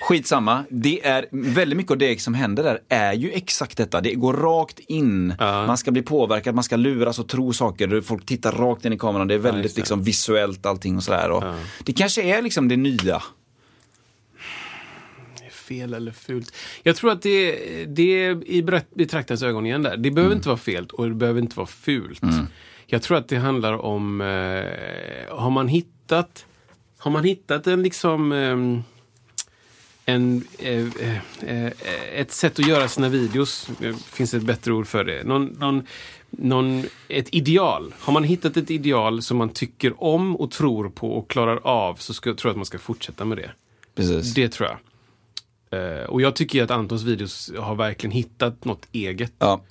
[0.02, 4.02] Skitsamma, det är väldigt mycket av det som händer där är ju exakt detta.
[4.02, 8.26] Det går rakt in, man ska bli påverkad, man ska luras och tro saker, folk
[8.26, 9.82] tittar rakt in i kameran, det är väldigt det.
[9.82, 11.32] liksom visuellt allting och sådär.
[11.32, 11.44] Och
[11.84, 13.22] Det kanske är liksom det nya.
[15.80, 16.56] Fel eller fult.
[16.84, 17.52] Jag tror att det,
[17.86, 18.64] det är i
[18.96, 19.98] betraktarens ögon igen där.
[19.98, 20.38] Det behöver Mm.
[20.38, 22.22] inte vara fel och det behöver inte vara fult.
[22.86, 26.46] Jag tror att det handlar om, eh, har man hittat,
[26.98, 28.84] har man hittat en liksom ehm,
[30.06, 31.72] en, eh, eh, eh,
[32.16, 35.24] ett sätt att göra sina videos, det finns ett bättre ord för det.
[35.24, 35.84] Någon, någon,
[36.30, 37.94] någon, ett ideal.
[38.00, 41.96] Har man hittat ett ideal som man tycker om och tror på och klarar av
[41.96, 43.52] så ska, tror jag att man ska fortsätta med det.
[43.96, 44.34] Precis.
[44.34, 44.78] Det tror jag.
[45.74, 49.34] Eh, och jag tycker ju att Antons videos har verkligen hittat något eget.
[49.40, 49.62] Ja.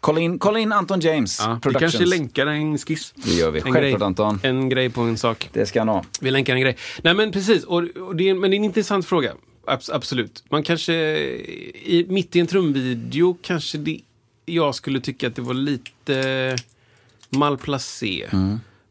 [0.00, 3.14] Kolla in, kolla in Anton James Ja, vi kanske länkar en skiss.
[3.16, 3.58] Det gör vi.
[3.58, 4.06] En Självklart, grej.
[4.06, 4.40] Anton.
[4.42, 5.48] En grej på en sak.
[5.52, 6.04] Det ska han ha.
[6.20, 6.76] Vi länkar en grej.
[7.02, 9.32] Nej men precis, och, och det är, men det är en intressant fråga.
[9.66, 10.44] Abs- absolut.
[10.50, 14.00] Man kanske, i, mitt i en trumvideo kanske det,
[14.44, 16.56] jag skulle tycka att det var lite
[17.30, 18.26] malplacé.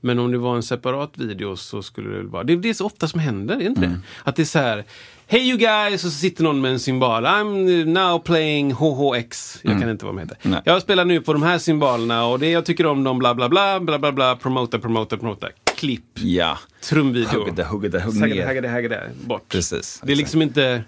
[0.06, 2.44] Men om det var en separat video så skulle det vara...
[2.44, 4.00] Det är det så ofta som händer, är det inte det?
[4.24, 4.84] Att det är så här...
[5.28, 5.94] Hey you guys!
[6.06, 7.26] Och så sitter någon med en symbol.
[7.26, 9.60] I'm now playing HHX.
[9.62, 10.38] Jag kan inte vad de heter.
[10.42, 10.62] Nej.
[10.66, 13.50] Jag spelar nu på de här symbolerna och det jag tycker om dem bla bla
[13.50, 14.36] bla bla bla bla.
[14.36, 15.48] Promota, promota, promota.
[15.78, 16.04] Klipp.
[16.14, 16.58] Ja.
[16.90, 17.44] Trumvideo.
[17.44, 18.48] Hugg det, hugg det, hugg Haggade, ner.
[18.48, 19.10] haggade, haggade.
[19.26, 19.50] Bort.
[19.50, 20.02] Precis.
[20.04, 20.84] Det är liksom inte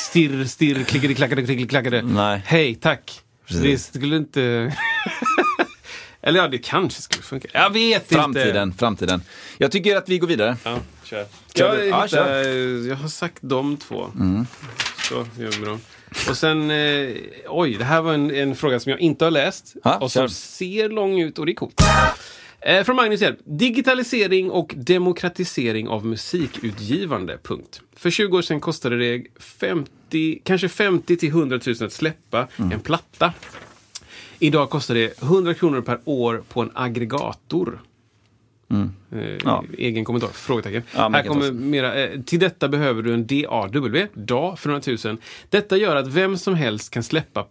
[0.00, 2.02] stirr, stirr, klickade, klackade, klickade, klackade.
[2.02, 2.42] Nej.
[2.46, 3.20] Hej, tack.
[3.48, 3.88] Precis.
[3.90, 4.72] Det skulle inte...
[6.26, 7.48] Eller ja, det kanske skulle funka.
[7.52, 8.78] Jag vet Framtiden, inte.
[8.78, 9.22] framtiden.
[9.58, 10.56] Jag tycker att vi går vidare.
[10.64, 11.26] Ja, kör.
[11.54, 11.84] Jag, du?
[11.84, 12.42] Ja, kör.
[12.42, 12.88] Mm.
[12.88, 14.06] jag har sagt de två.
[15.08, 15.80] Så gör vi dem.
[16.28, 17.08] Och sen, eh,
[17.48, 19.74] oj, det här var en, en fråga som jag inte har läst.
[19.84, 20.28] Ja, och som kör.
[20.28, 21.80] ser lång ut och det är coolt.
[22.60, 23.36] Eh, från Magnus Hjelm.
[23.44, 27.38] Digitalisering och demokratisering av musikutgivande.
[27.42, 27.80] Punkt.
[27.96, 32.72] För 20 år sedan kostade det 50, kanske 50 till 100 000 att släppa Mm.
[32.72, 33.32] en platta.
[34.38, 37.80] Idag kostar det 100 kronor per år på en aggregator.
[38.70, 38.90] Eh, Mm.
[39.44, 39.64] Ja.
[39.78, 40.82] Egen kommentar, frågetecken.
[40.94, 45.16] Ja, Här kommer mera, eh, till detta behöver du en DAW, DA för 100 000.
[45.50, 47.42] Detta gör att vem som helst kan släppa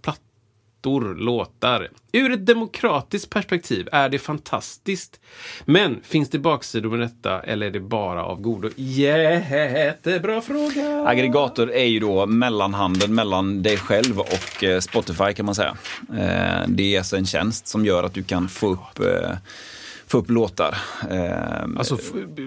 [0.86, 1.90] plattor, låtar.
[2.12, 5.20] Ur ett demokratiskt perspektiv är det fantastiskt.
[5.66, 8.70] Men finns det baksidor med detta eller är det bara av godo?
[8.76, 11.08] Jättebra fråga!
[11.08, 15.78] Aggregator är ju då mellanhanden mellan dig själv och eh, Spotify kan man säga.
[16.10, 19.32] Eh, det är alltså en tjänst som gör att du kan få upp, eh,
[20.08, 20.78] få upp låtar.
[21.12, 21.98] Eh, Alltså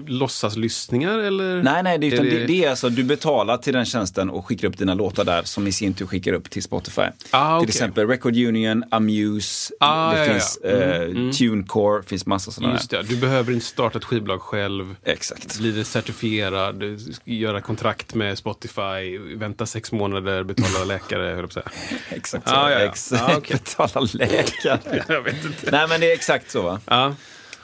[0.07, 1.63] låtsaslyssningar eller?
[1.63, 2.45] Nej, nej, det, utan Är det...
[2.45, 5.67] Det, är alltså du betalar till den tjänsten och skickar upp dina låtar där som
[5.67, 7.01] i sin tur skickar upp till Spotify.
[7.31, 7.67] Ah, okej.
[7.67, 10.69] Till exempel Record Union, Amuse, Ah, det ja, finns ja.
[10.69, 14.95] eh, TuneCore, finns massa sådana Just det, du behöver inte starta ett skivbolag själv.
[15.03, 15.59] Exakt.
[15.59, 16.83] Bli certifierad,
[17.25, 21.63] göra kontrakt med Spotify, vänta sex månader, betala läkare, höll jag.
[22.09, 22.55] Exakt så.
[22.55, 22.85] Ah, ja, ja.
[22.85, 23.23] Exakt.
[23.23, 23.57] Ah, okej.
[23.65, 25.03] Betala läkare.
[25.07, 25.71] Jag vet inte.
[25.71, 26.79] Nej men det är exakt så va?
[26.85, 27.15] Ja.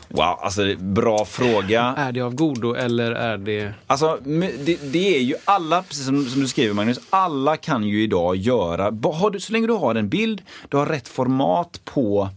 [0.10, 1.94] Wow, alltså bra fråga.
[1.98, 3.74] Är det av godo eller är det...
[3.88, 4.20] Alltså,
[4.66, 8.36] det, det är ju alla, precis som, som du skriver Magnus, alla kan ju idag
[8.36, 8.92] göra,
[9.30, 12.30] du, så länge du har en bild, du har rätt format på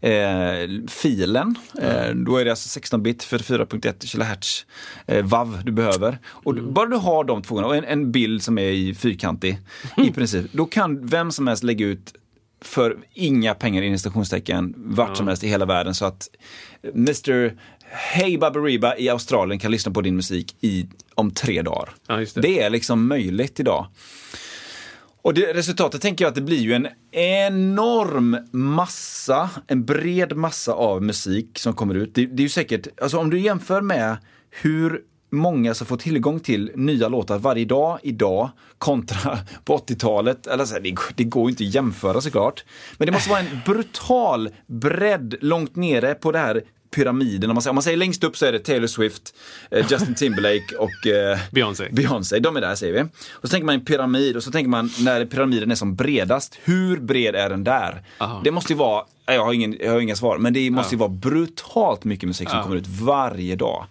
[0.00, 1.54] eh, filen.
[1.82, 4.66] Eh, då är det alltså 16-bit 44.1 kHz
[5.06, 5.24] eh,
[5.64, 6.18] du behöver.
[6.26, 9.58] Och du- bara du har de två och en, en bild som är i fyrkantig
[9.96, 12.14] i princip, då kan vem som helst lägga ut
[12.60, 16.28] för inga pengar i stationstecken vart som helst i hela världen så att
[16.94, 17.58] Mr
[17.90, 21.88] Hey Baberiba i Australien kan lyssna på din musik i, om tre dagar.
[22.08, 22.40] Ja, det.
[22.40, 23.86] det är liksom möjligt idag.
[25.22, 30.72] Och det, resultatet tänker jag att det blir ju en enorm massa, en bred massa
[30.72, 32.14] av musik som kommer ut.
[32.14, 34.16] Det, det är ju säkert, alltså om du jämför med
[34.50, 40.46] hur många som får tillgång till nya låtar varje dag idag kontra på 80-talet.
[40.46, 42.64] Eller så här, det, går- det går ju inte att jämföra såklart.
[42.98, 46.62] Men det måste vara en brutal bredd långt nere på det här
[46.96, 47.50] pyramiden.
[47.50, 49.34] Om man säger, om man säger längst upp så är det Taylor Swift,
[49.70, 51.88] eh, Justin Timberlake och eh, Beyoncé.
[51.92, 53.00] Beyoncé, de är där säger vi.
[53.32, 56.58] Och så tänker man en pyramid och så tänker man när pyramiden är som bredast,
[56.64, 58.02] hur bred är den där?
[58.18, 58.40] Aha.
[58.44, 60.98] Det måste ju vara, jag har, ingen, jag har inga svar, men det måste ju
[60.98, 63.86] vara brutalt mycket musik som kommer ut varje dag.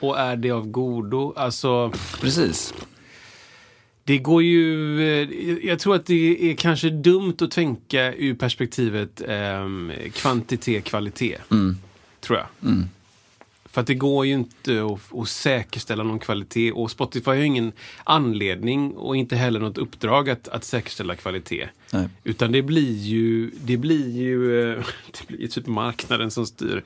[0.00, 1.32] Och är det av godo?
[1.36, 2.74] Alltså, Precis.
[4.04, 5.00] det går ju...
[5.22, 5.28] eh,
[5.68, 9.66] Jag tror att det är kanske dumt att tänka ur perspektivet eh,
[10.14, 11.36] kvantitet, kvalitet.
[12.24, 12.46] Tror jag.
[13.64, 16.72] För att det går ju inte att, att säkerställa någon kvalitet.
[16.72, 17.72] Och Spotify har ju ingen
[18.04, 21.68] anledning och inte heller något uppdrag att, att säkerställa kvalitet.
[21.92, 22.08] Nej.
[22.24, 24.84] Utan det blir ju, det blir ju, eh,
[25.18, 26.84] det blir ju typ marknaden som styr.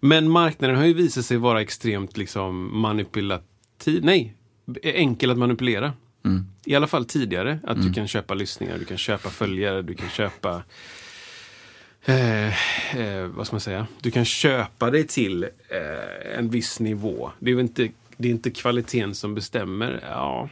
[0.00, 4.04] Men marknaden har ju visat sig vara extremt liksom manipulativ.
[4.04, 4.34] Nej,
[4.82, 5.92] enkel att manipulera.
[6.64, 7.58] I alla fall tidigare.
[7.62, 10.62] Att du kan köpa lyssningar, du kan köpa följare, du kan köpa
[12.08, 12.46] Eh,
[13.00, 13.86] eh, vad ska man säga?
[14.00, 17.30] Du kan köpa dig till eh, en viss nivå.
[17.38, 20.00] Det är inte, det är inte kvaliteten som bestämmer.
[20.10, 20.48] Ja,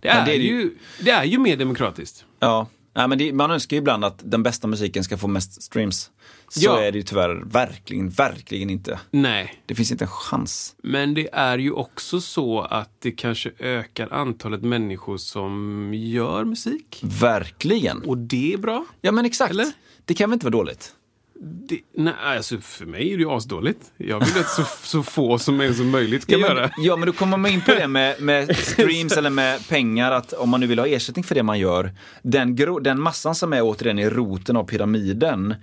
[0.00, 0.70] det är, det är ju,
[1.00, 2.24] det är ju mer demokratiskt.
[2.40, 5.62] Ja, Nej, men det, man önskar ju ibland att den bästa musiken ska få mest
[5.62, 6.10] streams.
[6.48, 6.80] Så Ja.
[6.80, 9.00] är det ju tyvärr verkligen, verkligen inte.
[9.10, 10.74] Nej, Det finns inte en chans.
[10.82, 17.00] men det är ju också så att det kanske ökar antalet människor som gör musik.
[17.02, 18.02] Verkligen.
[18.02, 18.84] Och det är bra.
[19.00, 19.50] Ja men exakt.
[19.50, 19.72] Eller?
[20.06, 20.92] Det kan väl inte vara dåligt?
[21.40, 23.80] Det, nej, alltså för mig är det ju asdåligt.
[23.96, 26.60] Jag vill att så, så få som är som möjligt ska Ja göra.
[26.76, 30.12] men, ja, men då kommer man in på det med, med streams eller med pengar,
[30.12, 31.92] att om man nu vill ha ersättning för det man gör,
[32.22, 35.54] den, den massan som är återigen i roten av pyramiden,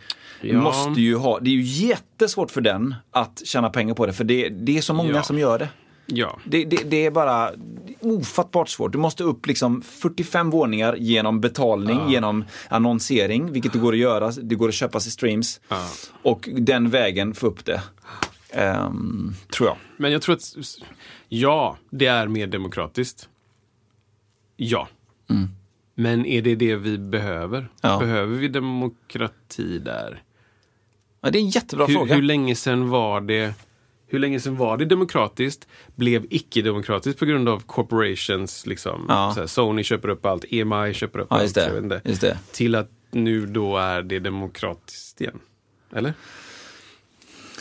[0.41, 0.61] Ja.
[0.61, 4.23] måste ju ha, det är ju jättesvårt för den att tjäna pengar på det, för
[4.23, 5.23] det, det är så många Ja.
[5.23, 5.69] som gör det.
[6.05, 6.39] Ja.
[6.45, 7.51] Det, det, det är bara
[7.99, 8.91] ofattbart svårt.
[8.91, 14.31] Du måste upp liksom 45 våningar genom betalning, genom annonsering, vilket det går att göra.
[14.31, 15.61] Det går att köpa sig streams.
[15.67, 15.87] Ja.
[16.21, 17.81] Och den vägen få upp det.
[18.51, 19.77] Ehm, tror jag.
[19.97, 20.55] Men jag tror att,
[21.29, 23.29] ja, det är mer demokratiskt.
[24.57, 24.87] Ja.
[25.95, 27.57] Men är det det vi behöver?
[27.57, 27.69] Mm.
[27.81, 27.99] Ja.
[27.99, 30.23] Behöver vi demokrati där?
[31.21, 32.15] Ja, det är en jättebra Hur, fråga.
[32.15, 33.53] hur länge sedan var det
[34.13, 35.67] hur länge sedan var det demokratiskt?
[35.95, 38.65] Blev icke-demokratiskt på grund av corporations?
[38.65, 39.31] Liksom, Ja.
[39.33, 41.55] så här, Sony köper upp allt, EMI köper upp Ja, allt.
[41.55, 42.01] det.
[42.21, 42.37] det.
[42.51, 45.39] Till att nu då är det demokratiskt igen.
[45.95, 46.13] Eller?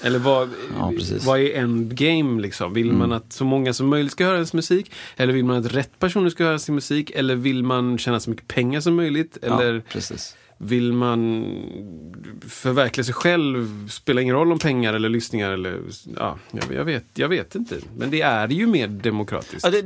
[0.04, 0.88] Eller vad, Ja.
[0.88, 1.00] Mm.
[1.26, 2.72] vad är endgame liksom?
[2.74, 4.92] Vill man att så många som möjligt ska höra ens musik?
[5.16, 7.10] Eller vill man att rätt personer ska höra sin musik?
[7.10, 9.36] Eller vill man tjäna så mycket pengar som möjligt?
[9.42, 10.36] Eller Ja, precis.
[10.62, 11.44] Vill man
[12.48, 13.88] förverkliga sig själv?
[13.88, 15.80] Spelar ingen roll om pengar eller lyssningar eller...
[16.16, 16.38] Ja,
[16.70, 17.76] jag, vet, jag vet inte.
[17.96, 19.64] Men det är ju mer demokratiskt.
[19.64, 19.82] Ja, det,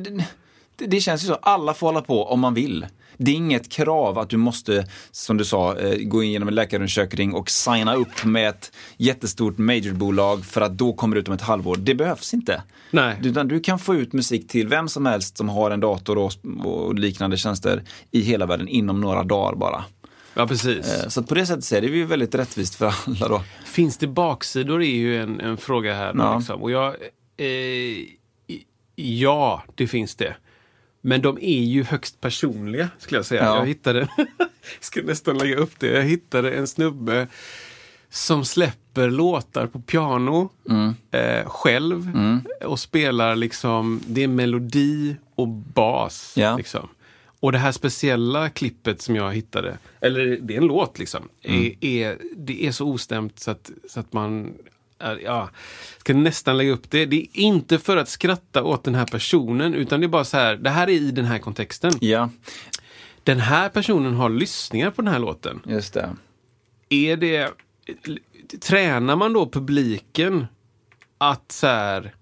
[0.76, 1.34] det, det känns ju så.
[1.34, 2.86] Alla får hålla på om man vill.
[3.18, 6.54] Det är inget krav att du måste, som du sa, eh, gå in genom en
[6.54, 11.34] läkarundersökning och signa upp med ett jättestort majorbolag för att då kommer det ut om
[11.34, 11.76] ett halvår.
[11.76, 12.62] Det behövs inte.
[12.90, 13.16] Nej.
[13.24, 16.32] Utan du kan få ut musik till vem som helst som har en dator och,
[16.64, 19.84] och liknande tjänster i hela världen inom några dagar bara.
[20.36, 21.02] Ja, precis.
[21.02, 23.42] Eh, Så att på det sättet så är det ju väldigt rättvist för alla då.
[23.64, 26.14] Finns det baksidor är ju en, en fråga här.
[26.18, 26.36] Ja.
[26.38, 26.62] liksom.
[26.62, 26.94] Och jag,
[27.36, 28.04] eh,
[28.96, 30.36] ja, det finns det.
[31.00, 33.44] Men de är ju högst personliga, skulle jag säga.
[33.44, 33.56] Ja.
[33.58, 34.08] Jag hittade,
[34.80, 37.26] ska nästan lägga upp det, jag hittade en snubbe
[38.10, 40.94] som släpper låtar på piano Mm.
[41.10, 42.12] eh, själv
[42.64, 46.32] och spelar liksom, det är melodi och bas.
[46.36, 46.56] Ja.
[46.56, 46.88] Liksom.
[47.40, 51.64] Och det här speciella klippet som jag hittade, eller det är en låt liksom, Mm.
[51.64, 54.54] är, är, det är så ostämt så att, så att man
[55.24, 55.50] Ja,
[55.98, 57.06] ska nästan lägga upp det.
[57.06, 60.36] Det är inte för att skratta åt den här personen, utan det är bara så
[60.36, 61.92] här, det här är i den här kontexten.
[62.00, 62.30] Ja,
[63.24, 65.62] Den här personen har lyssningar på den här låten.
[65.66, 66.16] just det.
[66.88, 67.50] Är det...
[68.60, 70.46] Tränar man då publiken
[71.18, 72.14] att så här,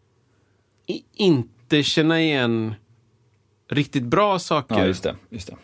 [1.17, 2.75] inte känna igen
[3.69, 4.79] riktigt bra saker?
[4.79, 5.17] Ja, just det.
[5.31, 5.57] Just det.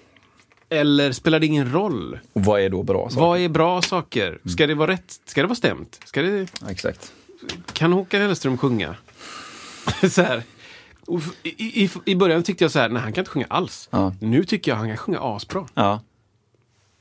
[0.77, 2.19] Eller spelar det ingen roll?
[2.33, 3.21] Och vad är då bra saker?
[3.21, 4.39] Vad är bra saker?
[4.45, 5.21] Ska det vara rätt?
[5.25, 6.01] Ska det vara stämt?
[6.05, 6.47] Ska det...
[6.61, 7.13] Ja, Exakt.
[7.73, 8.97] Kan Håkan Hellström sjunga?
[10.11, 10.43] så här.
[11.43, 13.89] I, i, I början tyckte jag så här, nej han kan inte sjunga alls.
[13.93, 14.15] Ja.
[14.21, 15.67] Nu tycker jag han kan sjunga asbra.
[15.75, 16.01] Ja.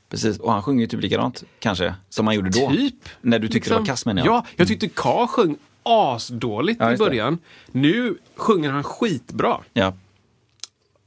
[0.08, 2.70] Precis, och han sjunger ju typ likadant, kanske, som han gjorde då.
[2.70, 2.94] Typ.
[3.20, 4.34] När du tyckte det var kass menar jag.
[4.34, 7.08] Ja, jag tyckte K sjöng asdåligt Ja, i just det.
[7.08, 7.38] början.
[7.66, 9.60] Nu sjunger han skitbra.
[9.72, 9.94] Ja.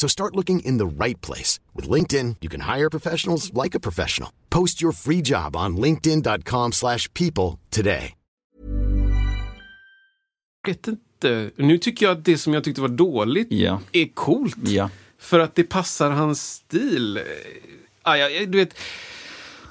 [0.00, 1.60] So start looking in the right place.
[1.74, 4.30] With LinkedIn, you can hire professionals like a professional.
[4.48, 8.14] Post your free job on linkedin.com/people slash people today.
[10.66, 11.50] vet inte.
[11.56, 13.80] Nu tycker jag att det som jag tyckte var dåligt Ja.
[13.92, 14.56] är coolt.
[14.68, 14.90] Ja.
[15.18, 17.20] För att det passar hans stil.
[18.02, 18.78] Ah, ja, du vet,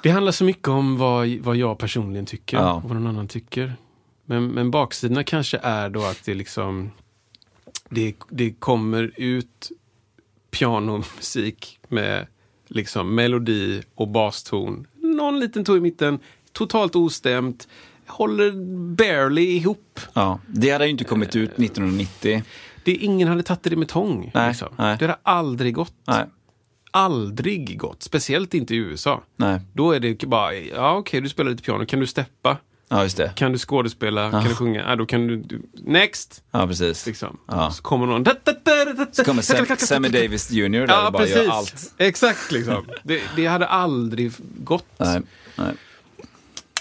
[0.02, 2.72] det handlar så mycket om vad, vad jag personligen tycker Ja.
[2.72, 3.76] och vad någon annan tycker.
[4.24, 6.90] Men, men baksidorna kanske är då att det liksom
[7.90, 9.70] det, det kommer ut
[10.50, 12.26] pianomusik med
[12.68, 14.86] liksom melodi och baston.
[14.94, 16.18] Någon liten ton i mitten,
[16.52, 17.68] totalt ostämt,
[18.06, 18.52] håller
[18.94, 20.00] barely ihop.
[20.12, 20.40] ja.
[20.46, 22.42] Det hade ju inte kommit ut 1990.
[22.84, 24.30] Det, ingen hade tagit det med tång.
[24.34, 24.68] Nej, liksom.
[24.78, 24.96] nej.
[24.98, 25.94] Det hade aldrig gått.
[26.06, 26.24] Nej.
[26.90, 28.02] Aldrig gått.
[28.02, 29.22] Speciellt inte i USA.
[29.36, 29.60] Nej.
[29.72, 32.56] Då är det bara, ja okej du spelar lite piano, kan du steppa?
[32.88, 33.32] Ja, just det.
[33.36, 34.30] Kan du skådespela?
[34.30, 34.80] Kan du sjunga?
[34.88, 36.42] Ja, då kan du, du next!
[36.50, 37.06] Ja, precis.
[37.06, 37.38] Liksom.
[37.46, 37.70] Ja.
[37.70, 38.24] Så kommer någon...
[39.12, 40.68] Så kommer Sam, Sammy Davis Jr.
[40.86, 41.36] där Ja, och bara precis.
[41.36, 41.94] gör allt.
[41.98, 42.86] Exakt liksom.
[43.02, 44.84] Det, det hade aldrig gått.
[44.96, 45.20] Nej.
[45.56, 45.74] Nej.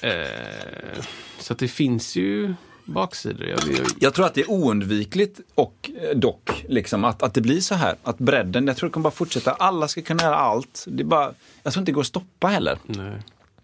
[0.01, 1.03] Eh,
[1.39, 2.53] så att det finns ju
[2.85, 3.47] baksidor.
[3.47, 7.41] Jag, jag, Jag tror att det är oundvikligt och eh, dock, liksom, att, att det
[7.41, 7.95] blir så här.
[8.03, 9.51] Att bredden, jag tror det kommer bara fortsätta.
[9.53, 10.85] Alla ska kunna göra allt.
[10.87, 12.77] Det är bara, jag tror inte det går att stoppa heller.
[12.85, 13.21] nej.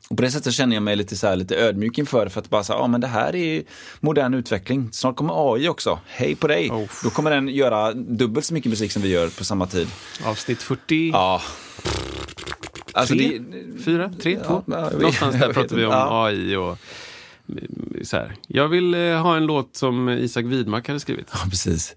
[0.09, 2.49] Och på det sättet känner jag mig lite, så här, lite ödmjuk inför för att
[2.49, 3.63] bara säga, ja men det här är
[3.99, 4.89] modern utveckling.
[4.91, 5.99] Snart kommer AI också.
[6.07, 6.69] Hej på dig!
[6.71, 6.89] Oh.
[7.03, 9.87] Då kommer den göra dubbelt så mycket musik som vi gör på samma tid.
[10.25, 11.09] Avsnitt 40.
[11.13, 11.41] Ja.
[12.93, 13.39] Alltså, Tre?
[13.39, 14.11] det, Fyra?
[14.21, 14.33] Tre?
[14.33, 14.63] Ja, Två?
[14.67, 16.25] ja, Någonstans där pratar vi om Ja.
[16.25, 16.77] AI och
[17.49, 18.35] mm, så här.
[18.47, 21.27] Jag vill eh, ha en låt som Isak Widmark hade skrivit.
[21.33, 21.95] ja, precis.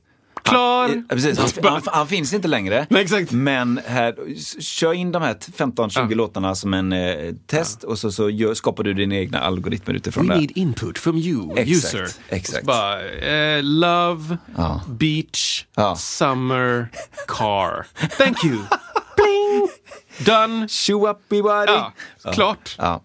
[0.48, 0.88] Klar!
[0.88, 1.38] Ja, precis.
[1.38, 2.87] Han, han, han finns inte längre.
[2.90, 3.32] Nej, exakt.
[3.32, 4.14] Men här,
[4.61, 6.16] kör in de här 15-20 Ja.
[6.16, 10.28] låtarna som en eh, test och så, så gör, skapar du dina egna algoritmer utifrån
[10.28, 10.40] We det.
[10.40, 12.09] need input from you, Exakt, user.
[12.28, 12.66] exakt.
[12.66, 14.80] Bara, eh, love, Ja.
[14.88, 15.96] beach, Ja.
[15.96, 16.88] summer,
[17.26, 17.87] car.
[18.18, 18.59] Thank you.
[19.16, 19.68] Bling!
[20.18, 20.68] Done.
[20.68, 21.66] Shoo-up-i-wari.
[21.66, 21.92] Ja,
[22.32, 22.74] klart.
[22.78, 23.02] Ja.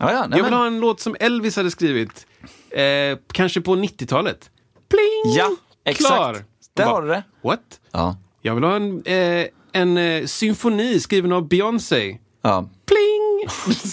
[0.00, 2.26] Ja, ja, nej, Jag vill ha en låt som Elvis hade skrivit.
[2.70, 4.50] Eh, kanske på 90-talet.
[4.90, 5.34] Pling!
[5.36, 5.50] Ja,
[5.84, 6.14] exakt.
[6.14, 6.44] Klar.
[6.78, 7.22] Där Bara, har du det.
[7.42, 7.60] What?
[7.92, 8.16] Ja.
[8.42, 12.18] Jag vill ha en, eh, en eh, symfoni skriven av Beyoncé.
[12.42, 12.68] Ja.
[12.86, 13.48] Pling!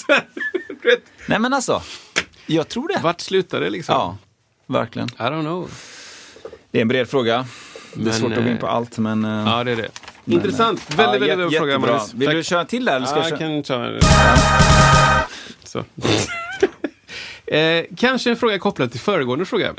[1.28, 1.82] Nej men alltså,
[2.46, 3.00] jag tror det.
[3.04, 3.94] Vart slutar det liksom?
[3.96, 4.18] Ja,
[4.68, 5.08] verkligen.
[5.08, 5.70] I don't know.
[6.72, 7.46] Det är en bred fråga.
[7.94, 9.26] Det är Men, svårt att gå in eh, på allt men...
[9.26, 9.90] eh, Ja, det är det.
[10.26, 10.82] Intressant.
[10.90, 11.80] ja, Väldigt, väldigt jä- bra fråga.
[11.80, 12.14] Magnus.
[12.14, 12.36] Vill Tack.
[12.36, 13.92] du köra till där eller ska Ja, jag jag köra?
[14.00, 14.08] kan ta
[15.64, 15.80] Så.
[17.56, 19.74] eh, kanske en fråga kopplad till föregående fråga.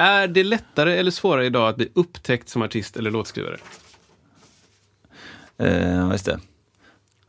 [0.00, 3.56] Är det lättare eller svårare idag att bli upptäckt som artist eller låtskrivare?
[5.58, 6.40] Eh, just det.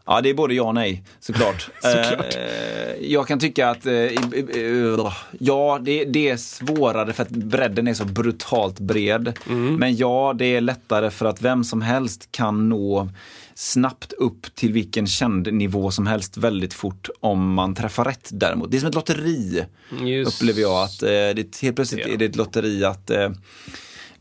[0.05, 1.69] Ja, det är både ja och nej, såklart.
[1.81, 2.35] Såklart.
[2.35, 7.87] Eh, jag kan tycka att, eh, eh, ja, det, det är svårare för att bredden
[7.87, 9.39] är så brutalt bred.
[9.77, 13.09] Men ja, det är lättare för att vem som helst kan nå
[13.55, 18.71] snabbt upp till vilken känd nivå som helst väldigt fort om man träffar rätt däremot.
[18.71, 19.65] Det är som ett lotteri,
[20.01, 20.83] Just upplever jag.
[20.83, 22.13] att eh, det, Helt plötsligt det.
[22.13, 23.11] är det ett lotteri att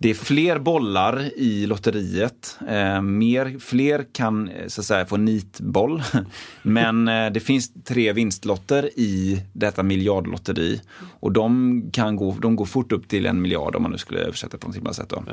[0.02, 2.58] det är fler bollar i lotteriet.
[2.68, 6.02] Eh, mer, fler kan eh, så att säga få nitboll.
[6.62, 10.80] Men eh, det finns tre vinstlotter i detta miljardlotteri.
[11.20, 14.20] Och de, kan gå, de går fort upp till en miljard om man nu skulle
[14.20, 15.08] översätta på något sätt.
[15.08, 15.24] Då.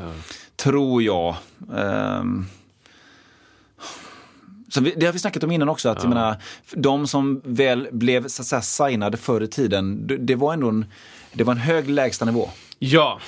[0.56, 1.36] Tror jag.
[1.78, 2.46] Ehm,
[4.70, 6.36] Så vi, det har vi snackat om innan också, att jag menar,
[6.74, 10.70] de som väl blev så att säga, signade förr i tiden, det, det var ändå
[10.70, 10.86] en,
[11.34, 12.50] det var en hög lägstanivå.
[12.80, 13.20] Ja,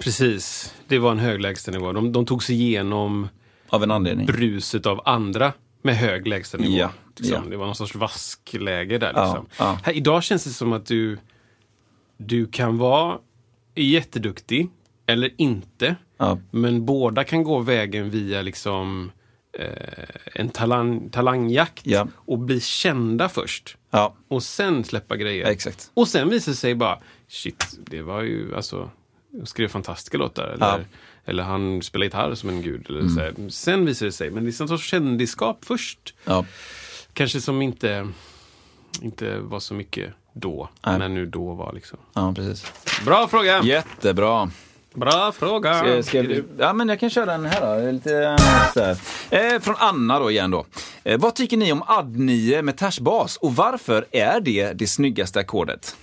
[0.00, 0.74] precis.
[0.88, 1.92] Det var en hög lägstanivå.
[1.92, 3.28] De, de tog sig igenom
[3.68, 4.26] Av en anledning.
[4.26, 5.52] bruset av andra
[5.82, 6.72] med hög lägstanivå.
[6.76, 7.42] Ja, liksom.
[7.44, 7.50] ja.
[7.50, 9.08] Det var någon sorts vaskläge där.
[9.12, 9.46] Liksom.
[9.58, 9.78] ja.
[9.82, 11.18] Här, idag känns det som att du,
[12.16, 13.18] du kan vara
[13.74, 14.68] jätteduktig
[15.06, 15.96] eller inte.
[16.50, 19.10] Men båda kan gå vägen via liksom
[19.58, 20.04] eh,
[20.34, 22.06] en talang, talangjakt Ja.
[22.14, 23.76] och bli kända först.
[24.28, 25.46] Och sen släppa grejer.
[25.46, 25.90] Exakt.
[25.94, 28.90] Och sen visar det sig bara, shit, det var ju alltså,
[29.44, 30.44] skrev fantastiska låtar.
[30.44, 30.74] Eller, Ja.
[30.74, 30.86] Mm.
[31.24, 32.86] eller han spelar gitarr som en gud.
[32.88, 33.34] Eller så här.
[33.50, 36.14] Sen visar det sig, men det är en sorts kändisskap först.
[36.24, 36.44] ja.
[37.12, 38.08] Kanske som inte,
[39.02, 40.98] inte var så mycket då, Nej.
[40.98, 41.98] men nu då var liksom.
[42.14, 42.72] ja precis.
[43.04, 43.62] Bra fråga!
[43.62, 44.50] Jättebra.
[44.94, 45.74] Bra fråga!
[45.78, 46.24] Ska, ska,
[46.58, 47.92] ja, men jag kan köra den här då.
[47.92, 48.98] Lite, eh, så här.
[49.54, 50.66] Eh, från Anna då igen då.
[51.04, 55.40] Eh, vad tycker ni om Ad 9 med tashbas och varför är det det snyggaste
[55.40, 55.96] ackordet?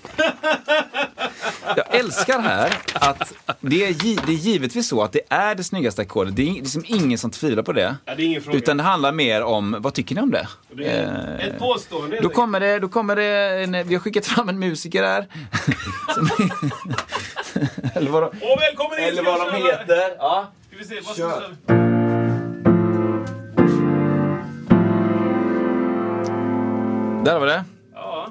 [1.75, 5.63] Jag älskar här att det är, gi- det är givetvis så att det är det
[5.63, 6.35] snyggaste ackordet.
[6.35, 7.95] Det är liksom ingen som tvivlar på det.
[8.05, 8.57] Ja, det är ingen fråga.
[8.57, 10.47] Utan det handlar mer om, vad tycker ni om det?
[10.71, 12.19] Det är Eh, ett påstående.
[12.21, 13.25] då kommer det, då kommer det
[13.63, 15.27] en, vi har skickat fram en musiker här.
[16.15, 16.29] Som-
[17.93, 19.05] eller vad de, Åh, välkommen in!
[19.05, 20.15] eller vad de heter.
[20.17, 20.51] Ja.
[20.67, 22.20] Ska vi se, vad ska vi?
[27.25, 27.63] Där vi det.
[27.93, 28.27] Ja.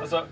[0.00, 0.26] Alltså,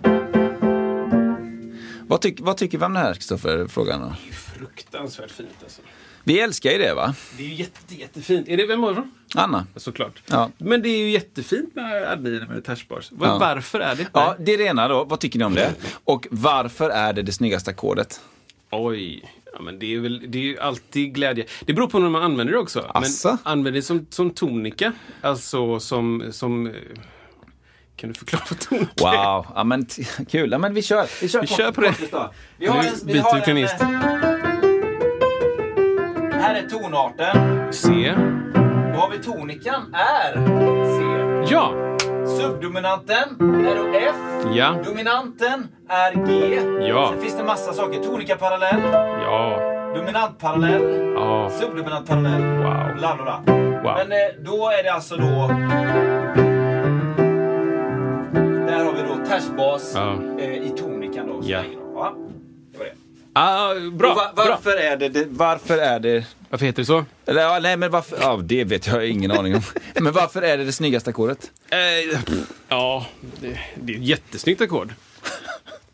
[2.06, 3.66] Vad, tyck, vad tycker vi om det här, Kristoffer?
[3.68, 4.00] Frågan.
[4.00, 4.14] då.
[4.58, 5.82] fruktansvärt fint alltså.
[6.24, 7.14] Vi älskar ju det, va?
[7.36, 8.48] Det är ju jätte, jättefint.
[8.48, 9.10] Är det, vem var det från?
[9.34, 9.66] Anna?
[9.76, 10.22] Såklart.
[10.26, 10.50] Ja.
[10.58, 13.12] Men det är ju jättefint med Admira med touchbars.
[13.12, 13.38] Var, Ja.
[13.38, 14.06] Varför är det?
[14.12, 15.04] Ja, det är det ena då.
[15.04, 15.74] Vad tycker ni om det?
[16.04, 18.20] Och varför är det det snyggaste ackordet?
[18.70, 19.24] Oj.
[19.52, 21.44] Ja, men det är väl det är ju alltid glädje.
[21.66, 22.80] Det beror på när man använder det också.
[22.94, 23.28] Asså?
[23.28, 24.92] Men använder det som, som tonika.
[25.20, 26.66] Alltså som, som...
[26.66, 26.72] eh,
[27.96, 29.34] Kan du förklara vad tonika är?
[29.34, 29.86] Wow, ja, men
[30.28, 30.50] kul.
[30.52, 31.06] Ja, men vi kör.
[31.22, 31.94] Vi kör, Vi kör på det.
[32.10, 32.32] då.
[32.58, 33.76] Vi har Nu en, vi byter har vi pianist.
[33.80, 33.94] En,
[36.32, 37.72] här är tonarten.
[37.72, 38.14] C.
[38.94, 40.32] Då har vi tonikan R,
[41.48, 41.54] C.
[41.54, 41.87] Ja.
[42.36, 44.46] Subdominanten är då F.
[44.52, 44.74] Ja.
[44.84, 46.60] Dominanten är G.
[46.88, 47.08] Ja.
[47.12, 48.02] Sen finns det massa saker.
[48.02, 48.80] Tonika parallell,
[49.24, 49.60] Ja.
[49.96, 51.50] dominant parallell, Ja.
[51.50, 52.42] subdominant parallell.
[52.42, 52.96] Wow.
[53.00, 53.40] Lalala.
[53.82, 53.92] Wow.
[53.96, 55.48] Men eh, då är det alltså då...
[58.66, 60.14] Där har vi då tashbas Ja.
[60.38, 61.42] eh, i tonikan då.
[61.42, 61.60] så Ja.
[63.40, 64.14] Ah, bra.
[64.14, 64.44] Va- bra.
[64.48, 67.04] varför är det, det, varför är det, Varför heter det så?
[67.26, 69.62] eller ja, nej men varför, ja det vet jag ingen aning om.
[70.00, 71.50] Men varför är det det snyggaste ackordet?
[71.70, 72.18] Eh,
[72.68, 73.06] ja,
[73.40, 74.94] det, det är ett jättesnyggt ackord.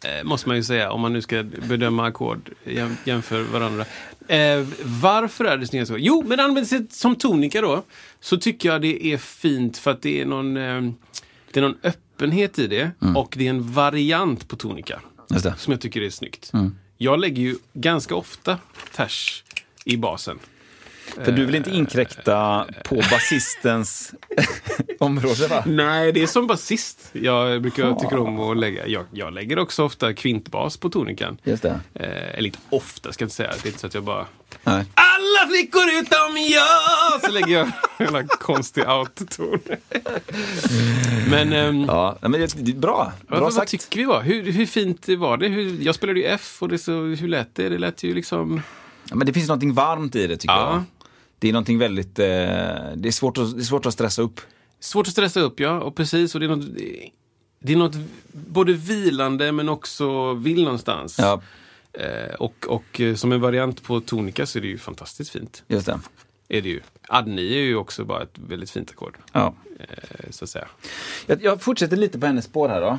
[0.04, 3.84] Eh, måste man ju säga, om man nu ska bedöma ackord jäm, jämför varandra.
[4.28, 6.04] Eh, varför är det snyggaste ackord?
[6.06, 7.82] Jo, men används det som tonika då,
[8.20, 10.82] så tycker jag det är fint för att det är någon, eh,
[11.52, 15.00] det är någon öppenhet i det och det är en variant på tonika.
[15.56, 16.52] Som jag tycker är snyggt.
[17.04, 18.58] Jag lägger ju ganska ofta
[18.92, 19.44] ters
[19.84, 20.38] i basen.
[21.22, 24.14] För du vill inte inkräkta på basistens
[25.00, 25.62] område va?
[25.66, 27.08] Nej, det är som basist.
[27.12, 28.86] Jag brukar tycka om att lägga.
[28.86, 31.38] Jag, jag lägger också ofta kvintbas på tonikan.
[31.44, 31.80] Just det.
[31.94, 33.50] Eh, eller inte ofta ska jag inte säga.
[33.62, 34.26] Det är inte så att jag bara...
[34.64, 34.84] Nej.
[34.94, 37.20] Alla flickor utom jag!
[37.24, 37.58] Så lägger
[37.98, 39.58] jag en konstig autoton.
[41.30, 43.12] Men ehm, Ja, men det, är bra.
[43.28, 43.70] Bra vad sagt.
[43.70, 44.22] tycker vi var?
[44.22, 45.48] Hur, hur fint var det?
[45.48, 47.68] Hur, jag spelade ju F och det så, hur lät det?
[47.68, 48.62] Det lät ju liksom...
[49.10, 50.72] Ja, men det finns någonting varmt i det tycker Ja.
[50.72, 50.82] jag.
[51.44, 52.24] Det är någonting väldigt, eh,
[52.96, 54.40] det, är svårt att, det är svårt att stressa upp.
[54.80, 55.80] Svårt att stressa upp, ja.
[55.80, 56.66] Och precis, och det är något,
[57.60, 57.94] det är något
[58.32, 61.18] både vilande men också vill någonstans.
[61.18, 61.42] Ja,
[61.98, 65.62] Eh, och, och eh, som en variant på tonika så är det ju fantastiskt fint.
[65.68, 66.00] just det.
[66.48, 66.80] Är det ju.
[67.08, 69.18] Ad 9 är ju också bara ett väldigt fint ackord.
[69.32, 69.54] Ja.
[69.80, 70.68] Eh, så att säga.
[71.26, 72.98] Jag, jag fortsätter lite på hennes spår här då.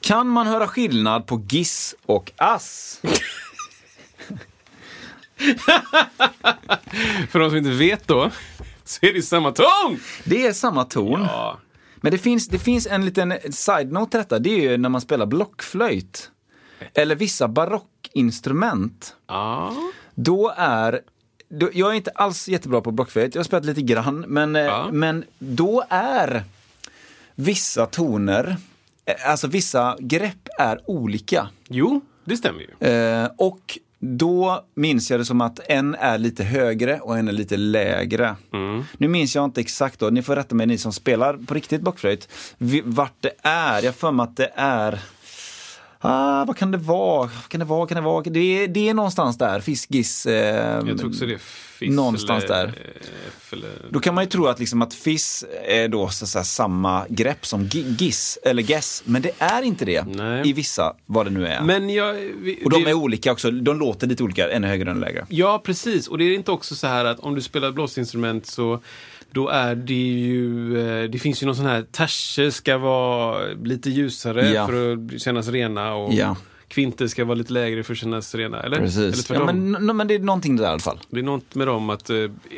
[0.00, 3.00] Kan man höra skillnad på giss och ass?
[7.30, 8.30] För de som inte vet då,
[8.84, 10.00] så är det samma ton!
[10.24, 11.20] Det är samma ton.
[11.20, 11.58] Ja.
[11.96, 14.38] Men det finns, det finns en liten side-note till detta.
[14.38, 16.30] Det är ju när man spelar blockflöjt.
[16.94, 19.14] Eller vissa barockinstrument.
[19.26, 19.74] Ja.
[20.14, 21.00] Då är
[21.50, 24.88] då, jag är inte alls jättebra på blockflöjt, jag har spelat lite grann, men, Ja.
[24.92, 26.44] men då är
[27.34, 28.56] vissa toner,
[29.04, 31.48] eh, alltså vissa grepp är olika.
[31.68, 32.88] Jo, det stämmer ju.
[32.88, 37.32] Eh, och då minns jag det som att en är lite högre och en är
[37.32, 38.36] lite lägre.
[38.98, 41.80] Nu minns jag inte exakt då, ni får rätta mig ni som spelar på riktigt
[41.80, 42.28] blockflöjt,
[42.58, 43.74] vi- vart det är.
[43.82, 45.00] Jag har för mig att det är
[46.00, 47.30] Ah, vad kan det vara?
[47.48, 47.86] Kan det vara?
[47.86, 48.22] Kan det, vara?
[48.22, 50.26] Det, är, det är någonstans där, fisk, giss.
[50.26, 50.34] Eh,
[50.88, 52.74] Jag tror också det är fiss Någonstans eller, där.
[53.52, 53.70] Eller...
[53.90, 57.06] Då kan man ju tro att, liksom att fiss är då så att säga, samma
[57.08, 60.48] grepp som gi- giss eller guess, men det är inte det Nej.
[60.48, 61.60] i vissa, vad det nu är.
[61.62, 62.14] Men jag...
[62.14, 65.26] Vi, och de det- är olika också, de låter lite olika, ännu högre än lägre.
[65.28, 66.08] Ja, precis.
[66.08, 68.80] Och det är inte också så här att om du spelar blåsinstrument så
[69.32, 73.90] då är det ju, eh, det finns ju någon sån här, terser ska vara lite
[73.90, 74.66] ljusare Ja.
[74.66, 76.36] för att kännas rena och Ja.
[76.68, 78.76] kvinter ska vara lite lägre för att kännas rena, eller?
[78.76, 79.24] Eller Precis.
[79.24, 79.46] tvärtom.
[79.46, 80.98] Ja, men, n- men det är någonting där i alla fall.
[81.10, 82.16] Det är något med dem att, eh,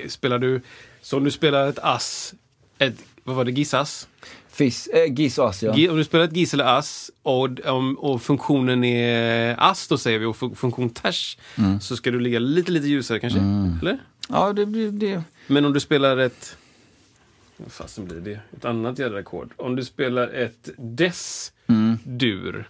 [0.08, 0.60] spelar du,
[1.02, 2.34] så om du spelar ett ass,
[2.78, 2.94] ett,
[3.24, 4.08] vad var det, gissas?
[4.52, 5.90] Fiss, äh, giss och ass, ja.
[5.90, 10.18] Om du spelar ett giss eller ass och, om, och funktionen är ass då säger
[10.18, 11.80] vi och fun- funktion ters Mm.
[11.80, 13.38] så ska du ligga lite, lite ljusare kanske?
[13.82, 13.98] Eller?
[14.30, 15.22] Ja, det blir det.
[15.46, 16.56] Men om du spelar ett...
[17.56, 18.40] Vad fasen blir det?
[18.56, 19.50] Ett annat jädra ackord.
[19.56, 22.68] Om du spelar ett dess-dur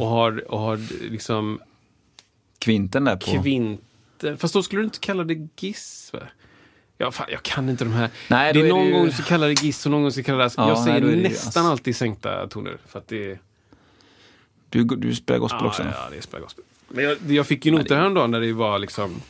[0.00, 0.76] och har, och har
[1.10, 1.60] liksom
[2.58, 3.42] Kvinten där på...
[3.42, 4.36] kvinter...
[4.36, 6.20] Fast då skulle du inte kalla det giss, va?
[6.98, 8.10] Ja, fan, jag kan inte de här.
[8.30, 10.02] Nej, det är är någon det ju- gång du ska kalla det giss och någon
[10.02, 10.54] gång ska kalla det ass.
[10.56, 11.70] Ja, Jag nej, säger är ju nästan ass.
[11.70, 12.76] alltid sänkta toner.
[12.86, 13.38] För att det är...
[14.68, 15.82] Du, du spelar gospel Ja, också?
[15.82, 16.64] ja, det är spelar gospel.
[16.88, 19.20] Men jag, jag fick ju noter häromdagen där det var liksom...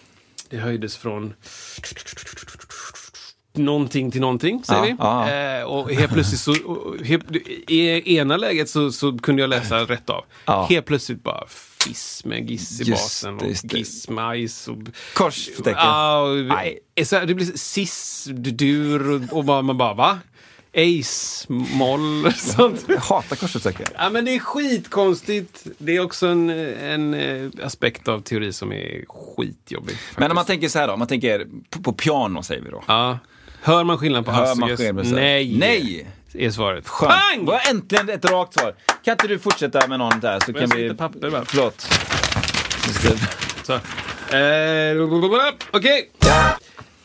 [0.54, 1.34] Det höjdes från
[3.54, 5.30] någonting till någonting, säger Ja, vi.
[5.30, 5.58] ja.
[5.60, 6.54] Eh, och helt plötsligt så...
[7.04, 7.24] Helt,
[7.68, 10.24] I ena läget så, så kunde jag läsa rätt av.
[10.44, 10.66] Ja.
[10.70, 11.44] Helt plötsligt bara
[11.84, 14.68] fiss med giss i basen och giss med ajs.
[15.14, 15.74] Korstecken.
[15.74, 20.18] Här, det blir sis, dur och, och man bara va?
[20.76, 22.84] Ace, moll, sånt.
[22.88, 23.86] Jag hatar korsuttecken.
[23.98, 25.66] Ja, men det är skitkonstigt.
[25.78, 29.96] Det är också en, en eh, aspekt av teori som är skitjobbig.
[30.16, 30.46] Men om man faktiskt.
[30.46, 32.84] tänker så här då, om man tänker på, på piano säger vi då.
[32.86, 33.18] Ja.
[33.62, 35.56] Hör man skillnad på på- Nej.
[35.58, 36.06] Nej.
[36.34, 36.88] Är svaret.
[36.88, 37.12] Skönt.
[37.12, 37.44] Pang!
[37.44, 38.74] Vad äntligen ett rakt svar.
[39.04, 40.82] Kan inte du fortsätta med någon där så jag kan vi...
[40.82, 41.44] hitta papper bara.
[41.44, 41.88] Förlåt.
[42.86, 43.18] Just det.
[43.66, 43.80] Så.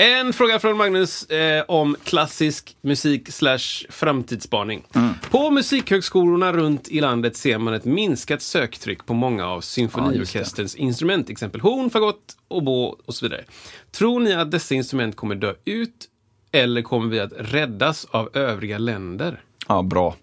[0.01, 4.83] En fråga från Magnus eh, om klassisk musik slash framtidsspaning.
[4.95, 5.13] Mm.
[5.31, 11.29] På musikhögskolorna runt i landet ser man ett minskat söktryck på många av symfoniorkesterns instrument,
[11.29, 13.43] exempel horn, fagott, oboe och så vidare.
[13.91, 16.07] Tror ni att dessa instrument kommer dö ut
[16.51, 19.41] eller kommer vi att räddas av övriga länder?
[19.67, 20.15] Ja, bra.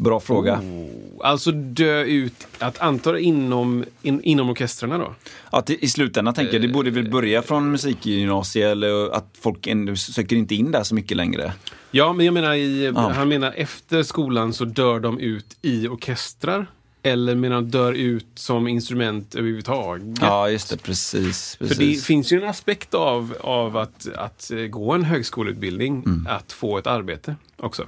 [0.00, 0.60] Bra fråga.
[0.60, 0.86] Oh.
[1.22, 5.14] Alltså dö ut, att anta inom, in, inom orkestrarna då?
[5.52, 9.66] Ja, till, I slutändan tänker jag, det borde väl börja från musikgymnasiet eller att folk
[9.66, 11.52] ändå söker inte in där så mycket längre.
[11.90, 16.66] Ja, men jag menar, i, han menar efter skolan så dör de ut i orkestrar.
[17.02, 20.18] Eller menar han dör ut som instrument överhuvudtaget?
[20.20, 20.76] Ja, just det.
[20.76, 21.56] Precis.
[21.56, 22.00] För precis.
[22.00, 26.26] det finns ju en aspekt av, av att, att eh, gå en högskoleutbildning, Mm.
[26.30, 27.86] att få ett arbete också.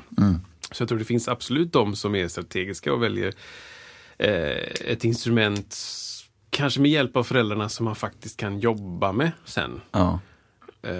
[0.72, 3.32] Så jag tror det finns absolut de som är strategiska och väljer
[4.18, 5.76] eh, ett instrument,
[6.50, 9.80] kanske med hjälp av föräldrarna, som man faktiskt kan jobba med sen.
[9.92, 10.20] Ja.
[10.82, 10.92] Eh,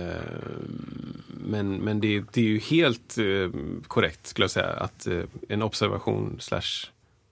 [1.45, 3.51] Men, men det, det är ju helt eh,
[3.89, 6.87] korrekt skulle jag säga att eh, en observation slash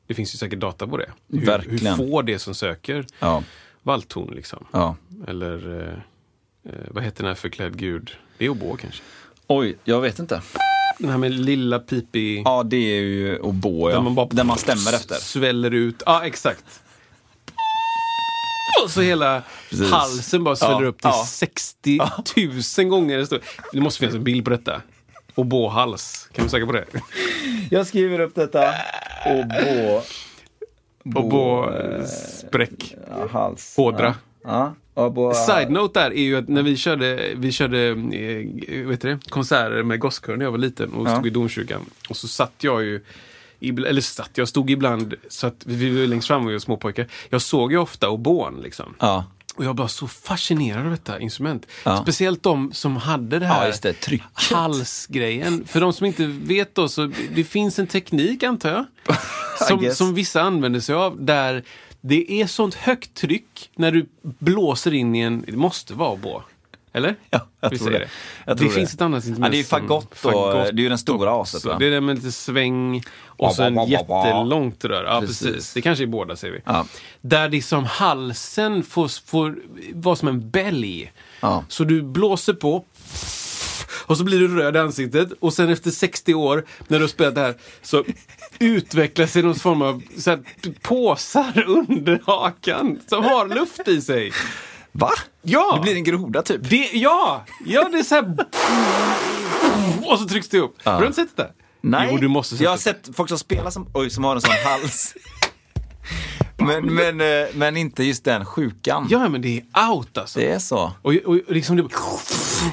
[0.06, 1.10] det finns ju säkert data på det.
[1.28, 1.86] Hur, Verkligen.
[1.98, 3.42] hur får det som söker Ja.
[3.82, 4.66] valthorn liksom?
[4.72, 4.96] ja.
[5.28, 6.02] Eller
[6.90, 8.10] vad heter den här förklädd gud?
[8.38, 9.02] Det är oboe kanske?
[9.46, 10.42] Oj, jag vet inte.
[11.00, 12.42] Den här med lilla pipig...
[12.44, 13.96] Ja, det är ju oboe, ja.
[13.96, 15.14] Där man bara Där man stämmer efter.
[15.14, 16.02] Sväller ut.
[16.06, 16.80] Ja, exakt.
[18.84, 19.90] Och så hela Precis.
[19.90, 21.24] halsen bara sväller Ja, upp till ja.
[21.26, 22.00] 60
[22.78, 23.26] 000 gånger.
[23.72, 24.82] Det, måste finnas en bild på detta.
[25.34, 26.28] Oboe-hals.
[26.32, 26.84] Kan vi söka på det?
[27.70, 28.74] Jag skriver upp detta.
[29.26, 30.02] Oboe.
[31.04, 32.96] Oboe-spräck.
[33.10, 33.74] Ja, hals.
[33.76, 34.14] Hådra.
[34.44, 34.74] Ja.
[35.46, 39.82] Side-note där är ju att när vi körde, vi körde eh, vet du det, konserter
[39.82, 41.12] med gospelkör när jag var liten och Ja.
[41.14, 41.80] stod i domkyrkan.
[42.08, 43.00] Och så satt jag ju,
[43.60, 47.06] eller satt, jag stod ibland, så att vi var längst fram och vi var småpojkar.
[47.28, 48.94] Jag såg ju ofta oboen liksom.
[48.98, 49.24] Ja.
[49.56, 51.66] Och jag var så fascinerad av detta instrument.
[51.84, 52.02] Ja.
[52.02, 54.20] Speciellt de som hade det här Ja, det.
[54.54, 55.64] Halsgrejen.
[55.66, 58.84] För de som inte vet då, så det finns en teknik antar jag.
[59.68, 61.24] Som, som vissa använder sig av.
[61.24, 61.64] Där
[62.00, 66.42] det är sånt högt tryck när du blåser in i en, det måste vara oboe.
[66.92, 67.14] Eller?
[67.30, 67.98] Ja, jag Vi tror det.
[67.98, 68.08] det.
[68.46, 68.94] Jag det tror finns det.
[68.94, 69.44] ett annat instrument.
[69.44, 71.76] Ja, det är som- fagott och- det är ju den stora aset, va?
[71.78, 75.04] Det är det med lite sväng och så en jättelångt rör.
[75.04, 75.46] Ja, Precis.
[75.46, 75.72] precis.
[75.74, 76.60] Det kanske är båda säger vi.
[76.64, 76.86] Ja.
[77.20, 79.58] Där liksom halsen får, får
[79.94, 81.12] vara som en bälg.
[81.40, 81.64] Ja.
[81.68, 82.84] Så du blåser på
[84.10, 87.08] och så blir du röd i ansiktet och sen efter 60 år när du har
[87.08, 88.04] spelat det här så
[88.58, 90.40] utvecklas det någon form av så här,
[90.82, 94.32] påsar under hakan som har luft i sig.
[94.92, 95.10] Va?
[95.42, 95.72] Ja!
[95.76, 96.70] Det blir en groda typ.
[96.70, 97.44] Det, ja!
[97.66, 98.36] Ja, det är så här...
[100.06, 100.76] Och så trycks det upp.
[100.84, 101.50] Har du inte sett det?
[101.80, 102.18] Nej.
[102.22, 105.14] Jo, Jag har sett folk som spelar som, oj, som har en sån hals.
[106.60, 109.06] Men Men, men, eh, men inte just den sjukan.
[109.10, 110.38] Ja, men det är out alltså.
[110.40, 110.92] Det är så.
[111.02, 111.88] Och, och liksom det,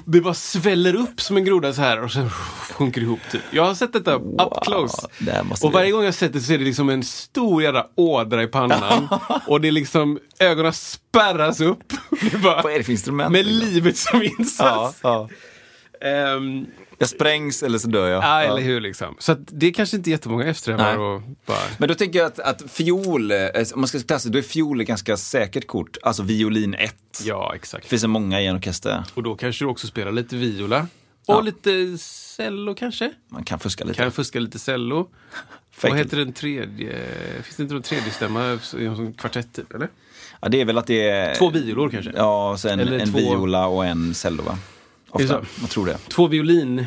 [0.06, 3.42] det bara sväller upp som en groda så här och sen sjunker ihop typ.
[3.52, 5.08] Jag har sett detta up close.
[5.20, 8.44] det Och varje gång jag sett det så är det liksom en stor jävla ådra
[8.44, 9.08] i pannan.
[9.48, 11.94] och det är liksom, ögonen spärras upp.
[12.44, 13.32] Vad är det för instrument?
[13.32, 15.00] med livet som Ja, insats.
[15.04, 15.30] ja.
[16.02, 16.66] Ehm,
[16.98, 18.24] Jag sprängs eller så dör jag.
[18.24, 19.16] ja, eller hur liksom.
[19.20, 21.58] Så att det är kanske inte jättemånga och bara...
[21.78, 23.38] Men då tänker jag att, att fiol, eh,
[23.74, 25.98] om man ska klassa då är fiol ett ganska säkert kort.
[26.04, 26.96] Alltså violin 1.
[27.26, 27.86] Ja, Det exakt.
[27.88, 29.04] finns så många i en orkester.
[29.14, 30.80] Och då kanske du också spelar lite viola.
[31.26, 31.42] Och Ja.
[31.42, 33.12] lite cello kanske?
[33.30, 33.98] Man kan fuska lite.
[33.98, 35.10] Kan fuska lite cello.
[35.82, 36.96] Vad heter den tredje?
[37.44, 39.90] Finns det inte någon tredje stämma i en kvartett typ, eller?
[40.42, 41.36] Ja, det är väl att det är...
[41.36, 42.12] Två violor kanske?
[42.16, 44.58] Ja, sen Eller en två- viola och en cello va?
[45.24, 45.48] Är det Ofta.
[45.62, 45.98] Jag tror det.
[46.08, 46.86] Två violin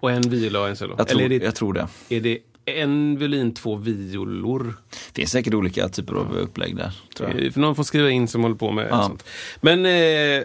[0.00, 0.94] och en viola och en cello?
[0.98, 1.88] Jag tror, eller är det, jag tror det.
[2.08, 4.74] är det en violin, två violor?
[5.12, 6.92] Det finns säkert olika typer av upplägg där.
[7.16, 7.44] Tror jag.
[7.46, 9.02] Eh, För någon får skriva in som håller på med Ja.
[9.02, 9.24] sånt.
[9.60, 9.92] Men eh,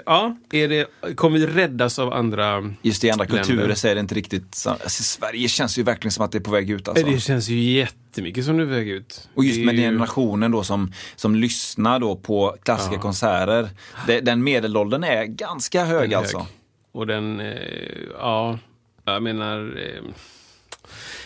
[0.05, 2.73] ja, är det, kommer vi räddas av andra?
[2.81, 3.43] Just i andra Länder.
[3.43, 4.69] kulturer så är det inte riktigt så.
[4.69, 7.05] Alltså, Sverige känns ju verkligen som att det är på väg ut alltså.
[7.05, 9.29] Det känns ju jättemycket som du väg ut.
[9.35, 13.69] Och just Det är med ju- generationen då som, som lyssnar då på klassiska konserter.
[14.07, 16.47] Det, den medelåldern är ganska hög, är alltså.
[16.95, 18.59] Och den, eh, ja,
[19.05, 20.03] jag menar, eh,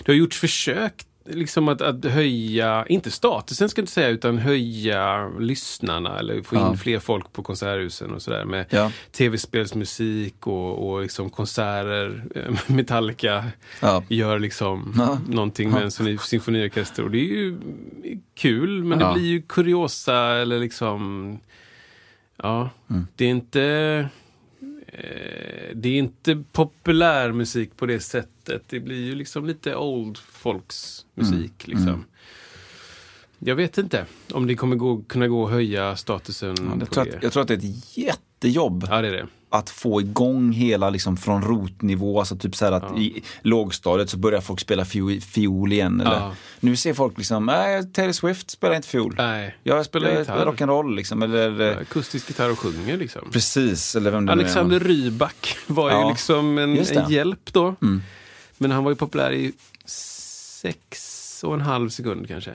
[0.05, 0.93] det har gjorts försök
[1.26, 6.55] liksom att, att höja, inte statusen ska jag inte säga, utan höja lyssnarna eller få
[6.55, 6.76] in Ja.
[6.76, 8.91] fler folk på konserthusen och sådär med Ja.
[9.11, 12.24] tv-spelsmusik och, och liksom konserter.
[12.36, 13.45] Eh, Metallica
[13.82, 14.03] Ja.
[14.07, 15.20] gör liksom Ja.
[15.28, 17.57] någonting med en symfoni- symfoniorkester och det är ju
[18.36, 21.39] kul men det blir ju kuriosa eller liksom
[22.43, 23.07] Ja, Mm.
[23.15, 24.09] det är inte
[25.73, 28.63] Det är inte populärmusik på det sättet.
[28.69, 32.05] Det blir ju liksom lite old folks musik liksom.
[33.39, 37.05] Jag vet inte om det kommer gå, kunna gå att höja statusen Jag på tror,
[37.05, 37.17] det.
[37.17, 39.27] att, jag tror att det är ett jättejobb Ja, det är det.
[39.51, 42.19] Att få igång hela liksom från rotnivå.
[42.19, 46.01] Alltså typ så här att i lågstadiet så börjar folk spela fiol, fiol igen.
[46.01, 46.33] Eller, Ja.
[46.59, 49.15] Nu ser folk liksom, nej Taylor Swift spelar inte fiol.
[49.17, 51.23] Nej, Jag spelar rock'n'roll liksom.
[51.23, 53.21] Eller, eh, akustisk gitarr och sjunger liksom.
[53.31, 54.31] Precis, eller vem det.
[54.31, 56.77] Alexander Rybak var ju Ja, liksom en.
[56.77, 56.97] Mm.
[56.97, 57.75] en hjälp då.
[58.57, 59.51] Men han var ju populär i
[59.85, 62.51] sex och en halv sekund kanske.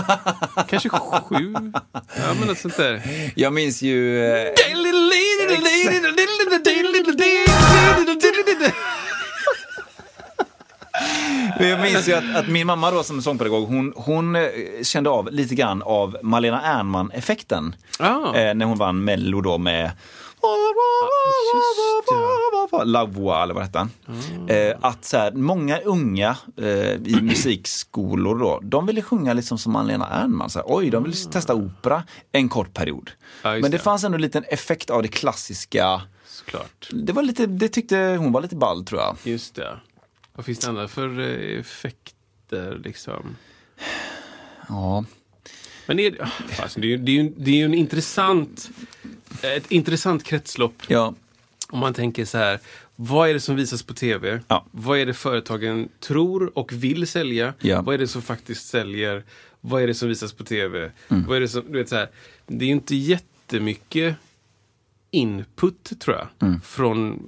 [0.68, 1.54] kanske sju.
[1.92, 3.02] Ja, men något sånt där.
[3.34, 4.24] Jag minns ju...
[4.24, 4.48] eh,
[11.60, 14.42] Jag minns ju att, att min mamma då som sångpedagog, hon, hon eh,
[14.82, 17.74] kände av lite grann av Malena Ernman-effekten.
[17.98, 18.34] Ah.
[18.34, 19.90] Eh, när hon vann Mello då med
[22.84, 23.90] La Voix eller vad hette han?
[24.48, 29.72] Eh, att så här, många unga eh, i musikskolor då, de ville sjunga liksom som
[29.72, 30.50] Malena Ernman.
[30.50, 33.10] Så här, Oj, de ville testa opera en kort period.
[33.42, 33.78] Ja, Men det det.
[33.78, 36.00] fanns ändå en liten effekt av det klassiska.
[36.26, 36.88] Såklart.
[36.92, 39.16] Det, var lite, det tyckte hon var lite ball tror jag.
[39.22, 39.76] Just det.
[40.34, 43.36] Vad finns det andra för eh, effekter liksom?
[44.68, 45.04] Ja.
[45.86, 47.74] Men är, det, ah, fasen, det, är, ju- det, är ju, det är ju en
[47.74, 48.70] intressant,
[49.42, 50.82] ett intressant kretslopp.
[50.86, 51.14] Ja.
[51.68, 52.58] Om man tänker så här,
[52.96, 54.40] vad är det som visas på tv?
[54.48, 54.66] Ja.
[54.70, 57.54] Vad är det företagen tror och vill sälja?
[57.60, 57.82] Ja.
[57.82, 59.24] Vad är det som faktiskt säljer?
[59.60, 60.92] Vad är det som visas på tv?
[61.08, 61.24] Mm.
[61.26, 62.08] Vad är det som, du vet så här,
[62.46, 64.16] det är inte jättemycket
[65.10, 66.60] input tror jag, Mm.
[66.60, 67.26] från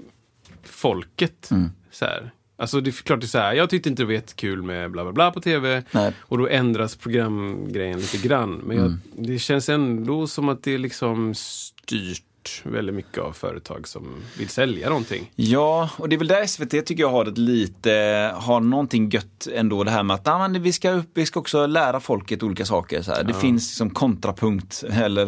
[0.63, 1.51] folket.
[1.91, 2.31] Så här.
[2.61, 4.91] Alltså det är klart det är så här, jag tyckte inte det var jättekul med
[4.91, 5.83] bla bla bla på tv.
[5.93, 6.13] Nej.
[6.21, 8.55] Och då ändras programgrejen lite grann.
[8.67, 9.01] Men jag, Mm.
[9.17, 12.23] det känns ändå som att det är liksom styrt
[12.65, 14.07] väldigt mycket av företag som
[14.39, 15.33] vill sälja någonting.
[15.37, 17.91] Ja, och det är väl där SVT tycker jag har ett lite,
[18.37, 21.41] har någonting gött ändå det här med att ah, men vi, ska upp, vi ska
[21.41, 23.03] också lära folket olika saker.
[23.03, 23.25] Så här.
[23.25, 25.23] Det finns liksom kontrapunkt, eller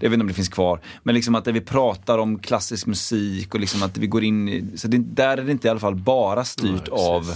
[0.00, 3.54] jag vet inte om det finns kvar, men liksom att vi pratar om klassisk musik
[3.54, 5.80] och liksom att vi går in i, så det, där är det inte i alla
[5.80, 7.08] fall bara styrt precis.
[7.08, 7.30] av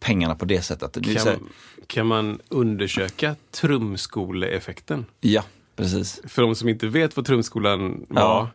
[0.00, 0.92] pengarna på det sättet.
[0.92, 1.48] Det så här, Kan,
[1.86, 5.06] kan man undersöka trumskoleeffekten?
[5.20, 5.42] ja,
[5.76, 6.20] precis.
[6.24, 8.50] För de som inte vet vad trumskolan var, Ja.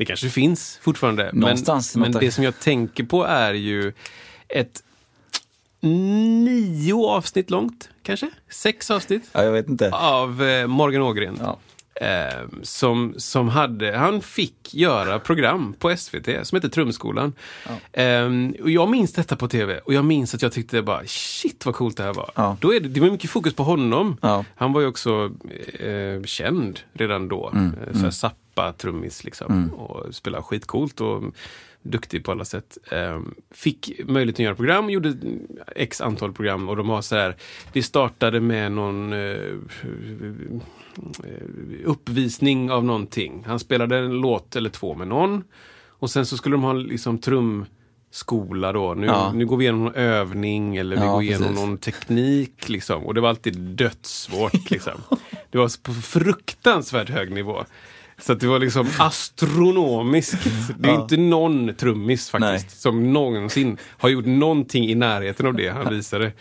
[0.00, 1.30] Det kanske finns fortfarande.
[1.32, 3.92] Någonstans, men, men det som jag tänker på är ju
[4.48, 4.82] ett
[5.80, 8.30] nio avsnitt långt, kanske?
[8.50, 9.30] Sex avsnitt?
[9.32, 9.90] Ja, jag vet inte.
[9.90, 11.38] Av eh, Morgan Ågren.
[11.40, 11.58] Ja.
[11.94, 17.32] Eh, som, som hade, han fick göra program på SVT som heter Trumskolan.
[17.92, 18.28] Eh,
[18.62, 21.74] och jag minns detta på tv och jag minns att jag tyckte bara shit vad
[21.74, 22.30] coolt det här var.
[22.34, 22.56] Ja.
[22.60, 24.16] Då är det, det var mycket fokus på honom.
[24.22, 24.44] Ja.
[24.56, 25.30] Han var ju också
[25.80, 27.50] eh, känd redan då.
[27.54, 27.74] Mm,
[28.04, 28.10] Eh,
[28.60, 29.70] såhär Zappa ABBA-trummis liksom.
[29.74, 31.22] Och spelade skitcoolt och
[31.82, 32.78] duktig på alla sätt.
[32.92, 35.14] Ehm, fick möjlighet att göra program, gjorde
[35.76, 37.36] x antal program och de har så här,
[37.72, 39.54] det startade med någon eh,
[41.84, 43.44] uppvisning av någonting.
[43.46, 45.44] Han spelade en låt eller två med någon
[45.88, 48.94] och sen så skulle de ha liksom trumskola då.
[48.94, 49.32] Nu, Ja.
[49.34, 51.60] nu går vi igenom någon övning eller vi Ja, går igenom precis.
[51.60, 53.04] någon teknik liksom.
[53.06, 55.00] Och det var alltid dödssvårt liksom.
[55.50, 57.64] Det var på fruktansvärt hög nivå.
[58.22, 60.38] Så det var liksom astronomiskt.
[60.78, 61.02] Det är Ja.
[61.02, 62.76] inte någon trummis faktiskt Nej.
[62.78, 66.32] som någonsin har gjort någonting i närheten av det han visade.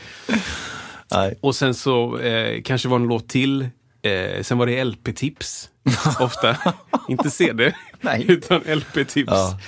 [1.12, 1.38] Nej.
[1.42, 3.62] Och sen så eh, kanske var en låt till.
[4.02, 5.70] Eh, sen var det LP-tips.
[6.20, 6.58] Ofta.
[7.10, 8.26] Inte CD, Nej.
[8.28, 9.32] utan LP-tips.
[9.32, 9.60] Ja.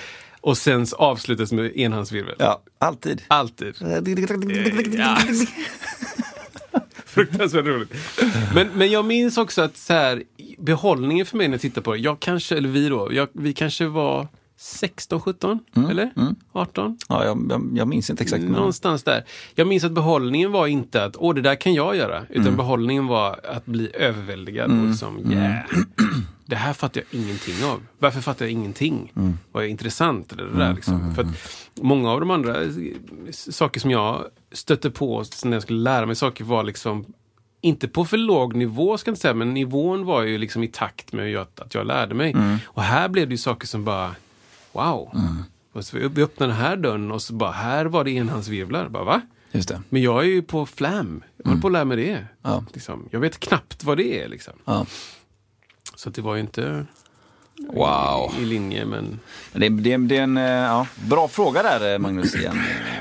[0.42, 2.36] Och sen avslutas med enhandsvirvel.
[2.40, 3.22] Ja, alltid.
[3.28, 3.76] Alltid.
[4.94, 5.18] Ja.
[7.14, 7.94] Fruktansvärt roligt.
[8.54, 10.24] Men, men jag minns också att så här,
[10.58, 13.54] behållningen för mig när jag tittar på det, jag kanske, eller vi då, jag, vi
[13.54, 14.28] kanske var
[14.62, 15.60] 16, 17
[15.90, 16.12] eller
[16.52, 16.98] 18?
[17.10, 18.44] Ja, jag, jag, jag minns inte exakt.
[18.44, 18.52] Men...
[18.52, 19.24] Någonstans där.
[19.56, 22.26] Jag minns att behållningen var inte att åh det där kan jag göra.
[22.30, 22.58] Utan Mm.
[22.58, 24.72] behållningen var att bli överväldigad.
[24.72, 25.60] Och liksom, yeah,
[26.46, 27.82] det här fattar jag ingenting av.
[28.00, 29.12] Varför fattar jag ingenting?
[29.16, 29.38] Mm.
[29.52, 30.30] Vad är intressant?
[30.38, 31.16] Det där, liksom.
[31.16, 31.28] För
[31.82, 32.70] många av de andra eh,
[33.32, 37.06] saker som jag stötte på när jag skulle lära mig saker var liksom
[37.62, 40.68] inte på för låg nivå ska jag inte säga, men nivån var ju liksom i
[40.68, 42.32] takt med att, jag lärde mig.
[42.32, 42.58] Mm.
[42.66, 44.16] Och här blev det ju saker som bara,
[44.72, 45.18] wow.
[45.74, 48.90] Och så vi öppnade den här dörren och så bara, här var det enhandsvirvlar.
[48.90, 49.22] Bara, va?
[49.52, 49.82] Just det.
[49.90, 51.24] Men jag är ju på flam.
[51.38, 52.26] Jag håller på att lära mig det.
[52.42, 52.64] Ja.
[52.74, 53.08] Liksom.
[53.12, 54.28] Jag vet knappt vad det är.
[54.28, 54.54] Liksom.
[54.66, 54.86] Ja.
[55.96, 56.86] Så det var ju inte
[57.74, 58.34] Wow.
[58.40, 58.86] i, i linje.
[58.86, 59.20] Men
[59.54, 62.36] Det, det, det är en eh, ja, bra fråga där, eh, Magnus.
[62.36, 62.60] Igen.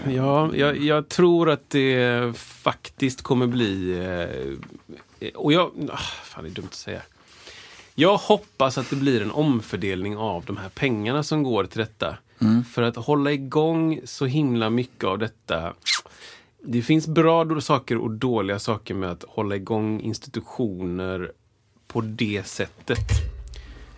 [0.09, 3.99] ja, jag, jag tror att det faktiskt kommer bli...
[5.21, 5.71] Eh, och jag...
[5.93, 7.03] Ah, fan, det är dumt att säga.
[8.01, 12.17] Jag hoppas att det blir en omfördelning av de här pengarna som går till detta.
[12.73, 15.75] För att hålla igång så himla mycket av detta.
[16.63, 21.33] Det finns bra saker och dåliga saker med att hålla igång institutioner
[21.87, 22.99] på det sättet.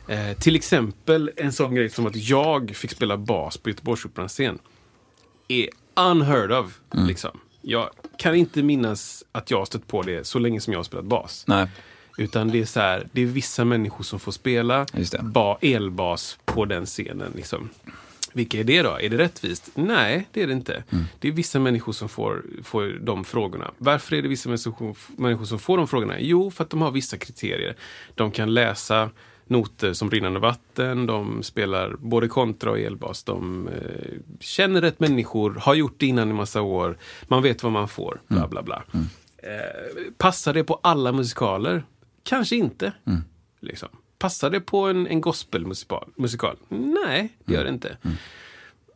[0.08, 4.58] Eh, till exempel en sån grej som att jag fick spela bas på Göteborgsoperans scen.
[5.48, 6.80] Är unheard of.
[6.92, 7.40] Liksom.
[7.60, 10.84] Jag kan inte minnas att jag har stött på det så länge som jag har
[10.84, 11.44] spelat bas.
[11.46, 11.68] Nej.
[12.18, 14.86] Utan det är så här, det är vissa människor som får spela
[15.20, 17.32] ba, elbas på den scenen.
[17.36, 17.68] Liksom.
[18.32, 18.98] Vilka är det då?
[19.00, 19.70] Är det rättvist?
[19.74, 20.84] Nej, det är det inte.
[20.90, 21.04] Mm.
[21.18, 23.70] Det är vissa människor som får, får de frågorna.
[23.78, 26.20] Varför är det vissa människor, som får de frågorna?
[26.20, 27.76] Jo, för att de har vissa kriterier.
[28.14, 29.10] De kan läsa
[29.46, 33.24] noter som rinnande vatten, de spelar både kontra och elbas.
[33.24, 36.98] De eh, känner rätt människor, har gjort det innan i massa år.
[37.28, 38.82] Man vet vad man får, bla bla bla.
[39.36, 41.84] Eh, passar det på alla musikaler?
[42.22, 42.92] Kanske inte.
[43.60, 43.88] Liksom.
[44.18, 46.12] Passar det på en, en gospelmusikal?
[46.16, 46.56] Musikal?
[46.68, 47.96] Nej, det gör det inte.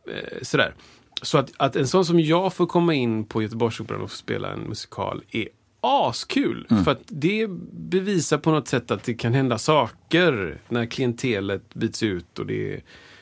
[0.07, 0.75] Eh, sådär.
[1.21, 4.53] Så att, att en sån som jag får komma in på Göteborgsoperan och få spela
[4.53, 5.47] en musikal är
[5.81, 6.67] askul.
[6.83, 12.03] För att det bevisar på något sätt att det kan hända saker när klientelet byts
[12.03, 12.81] ut och det är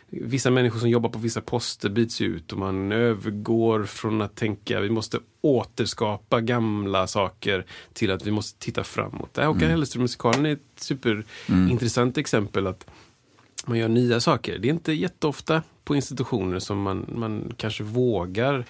[0.10, 4.80] vissa människor som jobbar på vissa poster byts ut och man övergår från att tänka
[4.80, 9.34] vi måste återskapa gamla saker till att vi måste titta framåt.
[9.34, 12.68] Det här Håkan Hellström-musikalen är ett superintressant exempel.
[12.68, 12.86] att
[13.66, 14.60] man gör nya saker.
[14.60, 18.66] Det är inte jätteofta på institutioner som man, man kanske vågar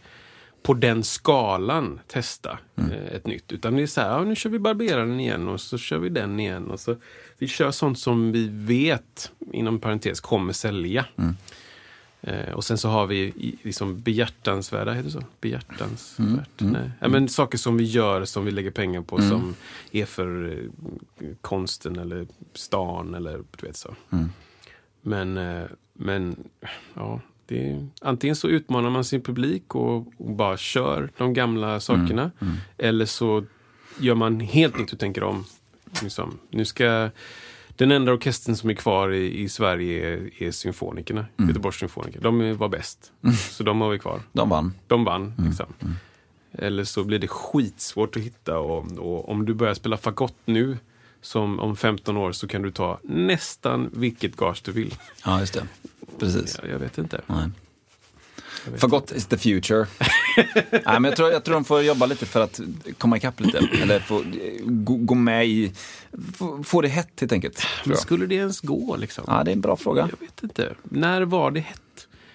[0.63, 3.51] på den skalan testa eh, ett nytt.
[3.51, 6.09] Utan det är så här, ja, nu kör vi barberaren igen och så kör vi
[6.09, 6.71] den igen.
[6.71, 6.95] Och så,
[7.37, 11.05] vi kör sånt som vi vet, inom parentes, kommer sälja.
[12.27, 15.23] Eh, och sen så har vi liksom behjärtansvärda, heter det så?
[15.41, 16.49] Behjärtansvärt?
[16.57, 16.91] Nej.
[16.99, 19.55] Ja, men saker som vi gör, som vi lägger pengar på, som
[19.91, 20.57] är för
[21.21, 23.95] eh, konsten eller stan eller du vet så.
[25.01, 25.63] Men, eh,
[25.93, 26.35] men
[26.93, 31.79] ja, det är, antingen så utmanar man sin publik och, och bara kör de gamla
[31.79, 32.31] sakerna.
[32.77, 33.45] Eller så
[33.99, 35.45] gör man helt nytt och tänker om.
[36.01, 37.09] Liksom, nu ska,
[37.75, 41.25] den enda orkestern som är kvar i, i Sverige är, är symfonikerna.
[41.37, 42.21] Göteborgs symfoniker.
[42.21, 43.11] De var bäst.
[43.51, 44.21] Så de har vi kvar.
[44.31, 44.73] De vann.
[44.87, 45.33] De vann.
[45.37, 45.65] Liksom.
[46.51, 48.59] Eller så blir det skitsvårt att hitta.
[48.59, 50.77] Och, och om du börjar spela fagott nu,
[51.21, 54.95] som om 15 år, så kan du ta nästan vilket gage du vill.
[55.25, 55.67] Ja, just det.
[56.19, 56.59] Precis.
[56.63, 57.21] Ja, jag vet inte.
[57.27, 57.49] Nej.
[58.71, 59.87] Jag Forgot is the future.
[60.71, 62.59] Nej, men jag, tror, jag tror de får jobba lite för att
[62.97, 63.57] komma ikapp lite.
[63.81, 64.23] Eller få,
[64.63, 65.73] gå, gå med i...
[66.37, 67.61] Få, få det hett helt enkelt.
[67.85, 69.23] Men skulle det ens gå liksom?
[69.27, 70.09] Ja, det är en bra fråga.
[70.11, 70.73] Jag vet inte.
[70.83, 71.81] När var det hett?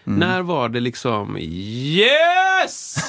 [0.06, 0.18] Mm.
[0.18, 2.96] När var det liksom Yes!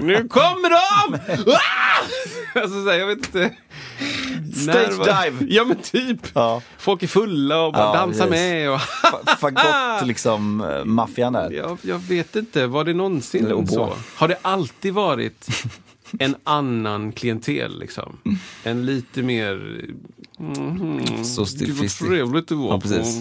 [0.00, 1.18] Nu kommer de!
[1.52, 2.60] Ah!
[2.60, 3.50] Alltså, så här, jag vet inte.
[4.54, 5.46] Stage var- dive.
[5.54, 6.18] Ja men typ.
[6.34, 6.62] Ja.
[6.78, 8.30] Folk är fulla och bara Ja, dansar precis.
[8.40, 8.70] med.
[8.70, 11.50] Och Fa- Fagott liksom, eh, maffian där.
[11.50, 13.66] jag, jag vet inte, var det någonsin oboe.
[13.66, 13.92] så?
[14.16, 15.48] Har det alltid varit
[16.18, 18.18] en annan klientel liksom?
[18.64, 19.80] En lite mer...
[20.40, 23.20] Mm, Så Gud vad trevligt det var Ja, precis.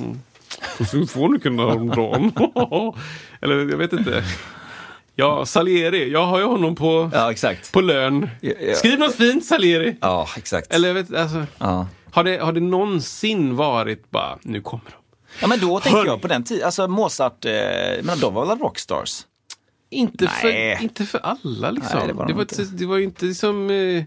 [0.77, 2.31] På, symfoniken häromdagen.
[3.41, 4.23] Eller jag vet inte.
[5.15, 6.11] Ja, Salieri.
[6.11, 7.71] Jag har ju honom på, Ja, exakt.
[7.71, 8.29] på lön.
[8.41, 8.75] Ja, ja.
[8.75, 9.95] Skriv något fint Salieri.
[10.01, 10.73] Ja, exakt.
[10.73, 11.87] Eller jag vet alltså, Ja.
[12.11, 14.91] har, det, har det någonsin varit bara, nu kommer de.
[15.41, 16.09] ja, men då tänker Hörni.
[16.09, 17.51] jag på den tiden, alltså Mozart, eh,
[18.03, 19.21] men de var väl rockstars?
[19.89, 20.75] Inte, Nej.
[20.77, 21.99] för, inte för alla liksom.
[21.99, 22.63] Nej, det var de var, inte.
[22.63, 23.69] det var ju inte som...
[23.69, 24.03] Eh,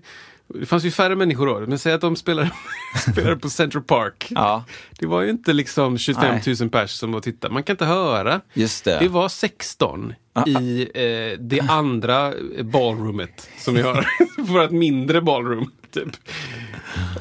[0.61, 2.51] det fanns ju färre människor då, men säg att de spelar,
[3.13, 4.27] spelar på Central Park.
[4.31, 4.65] Ja,
[4.99, 6.55] Det var ju inte liksom 25 Nej.
[6.61, 7.55] 000 pers som var och tittade.
[7.55, 8.41] Man kan inte höra.
[8.55, 8.99] just det.
[8.99, 10.15] Det var 16
[10.47, 12.33] i eh, det andra
[12.63, 14.07] ballroomet som vi har.
[14.39, 15.71] Vårt mindre ballroom.
[15.91, 16.09] Typ.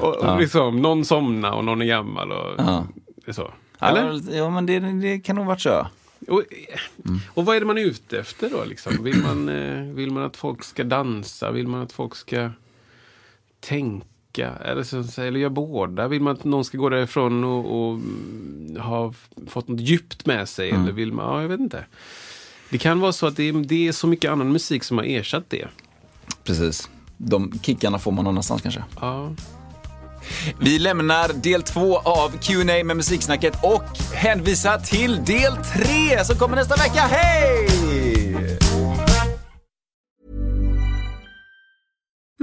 [0.00, 2.32] Och, och liksom, någon somnar och någon är gammal.
[2.32, 2.86] Och, Ja.
[3.32, 3.50] så.
[3.80, 4.20] Eller?
[4.36, 5.86] Ja, men det, det kan nog varit så.
[6.28, 6.42] Och,
[7.34, 8.64] och vad är det man är ute efter då?
[8.64, 9.04] Liksom?
[9.04, 11.50] Vill, man, eh, vill man att folk ska dansa?
[11.50, 12.50] Vill man att folk ska
[13.68, 14.50] tänka?
[14.50, 16.08] Eller, så, eller göra båda?
[16.08, 17.58] Vill man att någon ska gå därifrån och,
[17.88, 19.14] och mm, ha
[19.46, 20.70] fått något djupt med sig?
[20.70, 21.86] Eller vill man, ja, jag vet inte.
[22.70, 25.04] Det kan vara så att det är, det är så mycket annan musik som har
[25.04, 25.68] ersatt det.
[26.44, 26.88] Precis.
[27.16, 28.84] De kickarna får man någon annanstans kanske.
[29.00, 29.32] Ja.
[30.60, 36.56] Vi lämnar del två av Q&A med Musiksnacket och hänvisar till del tre som kommer
[36.56, 37.00] nästa vecka.
[37.00, 37.83] Hej!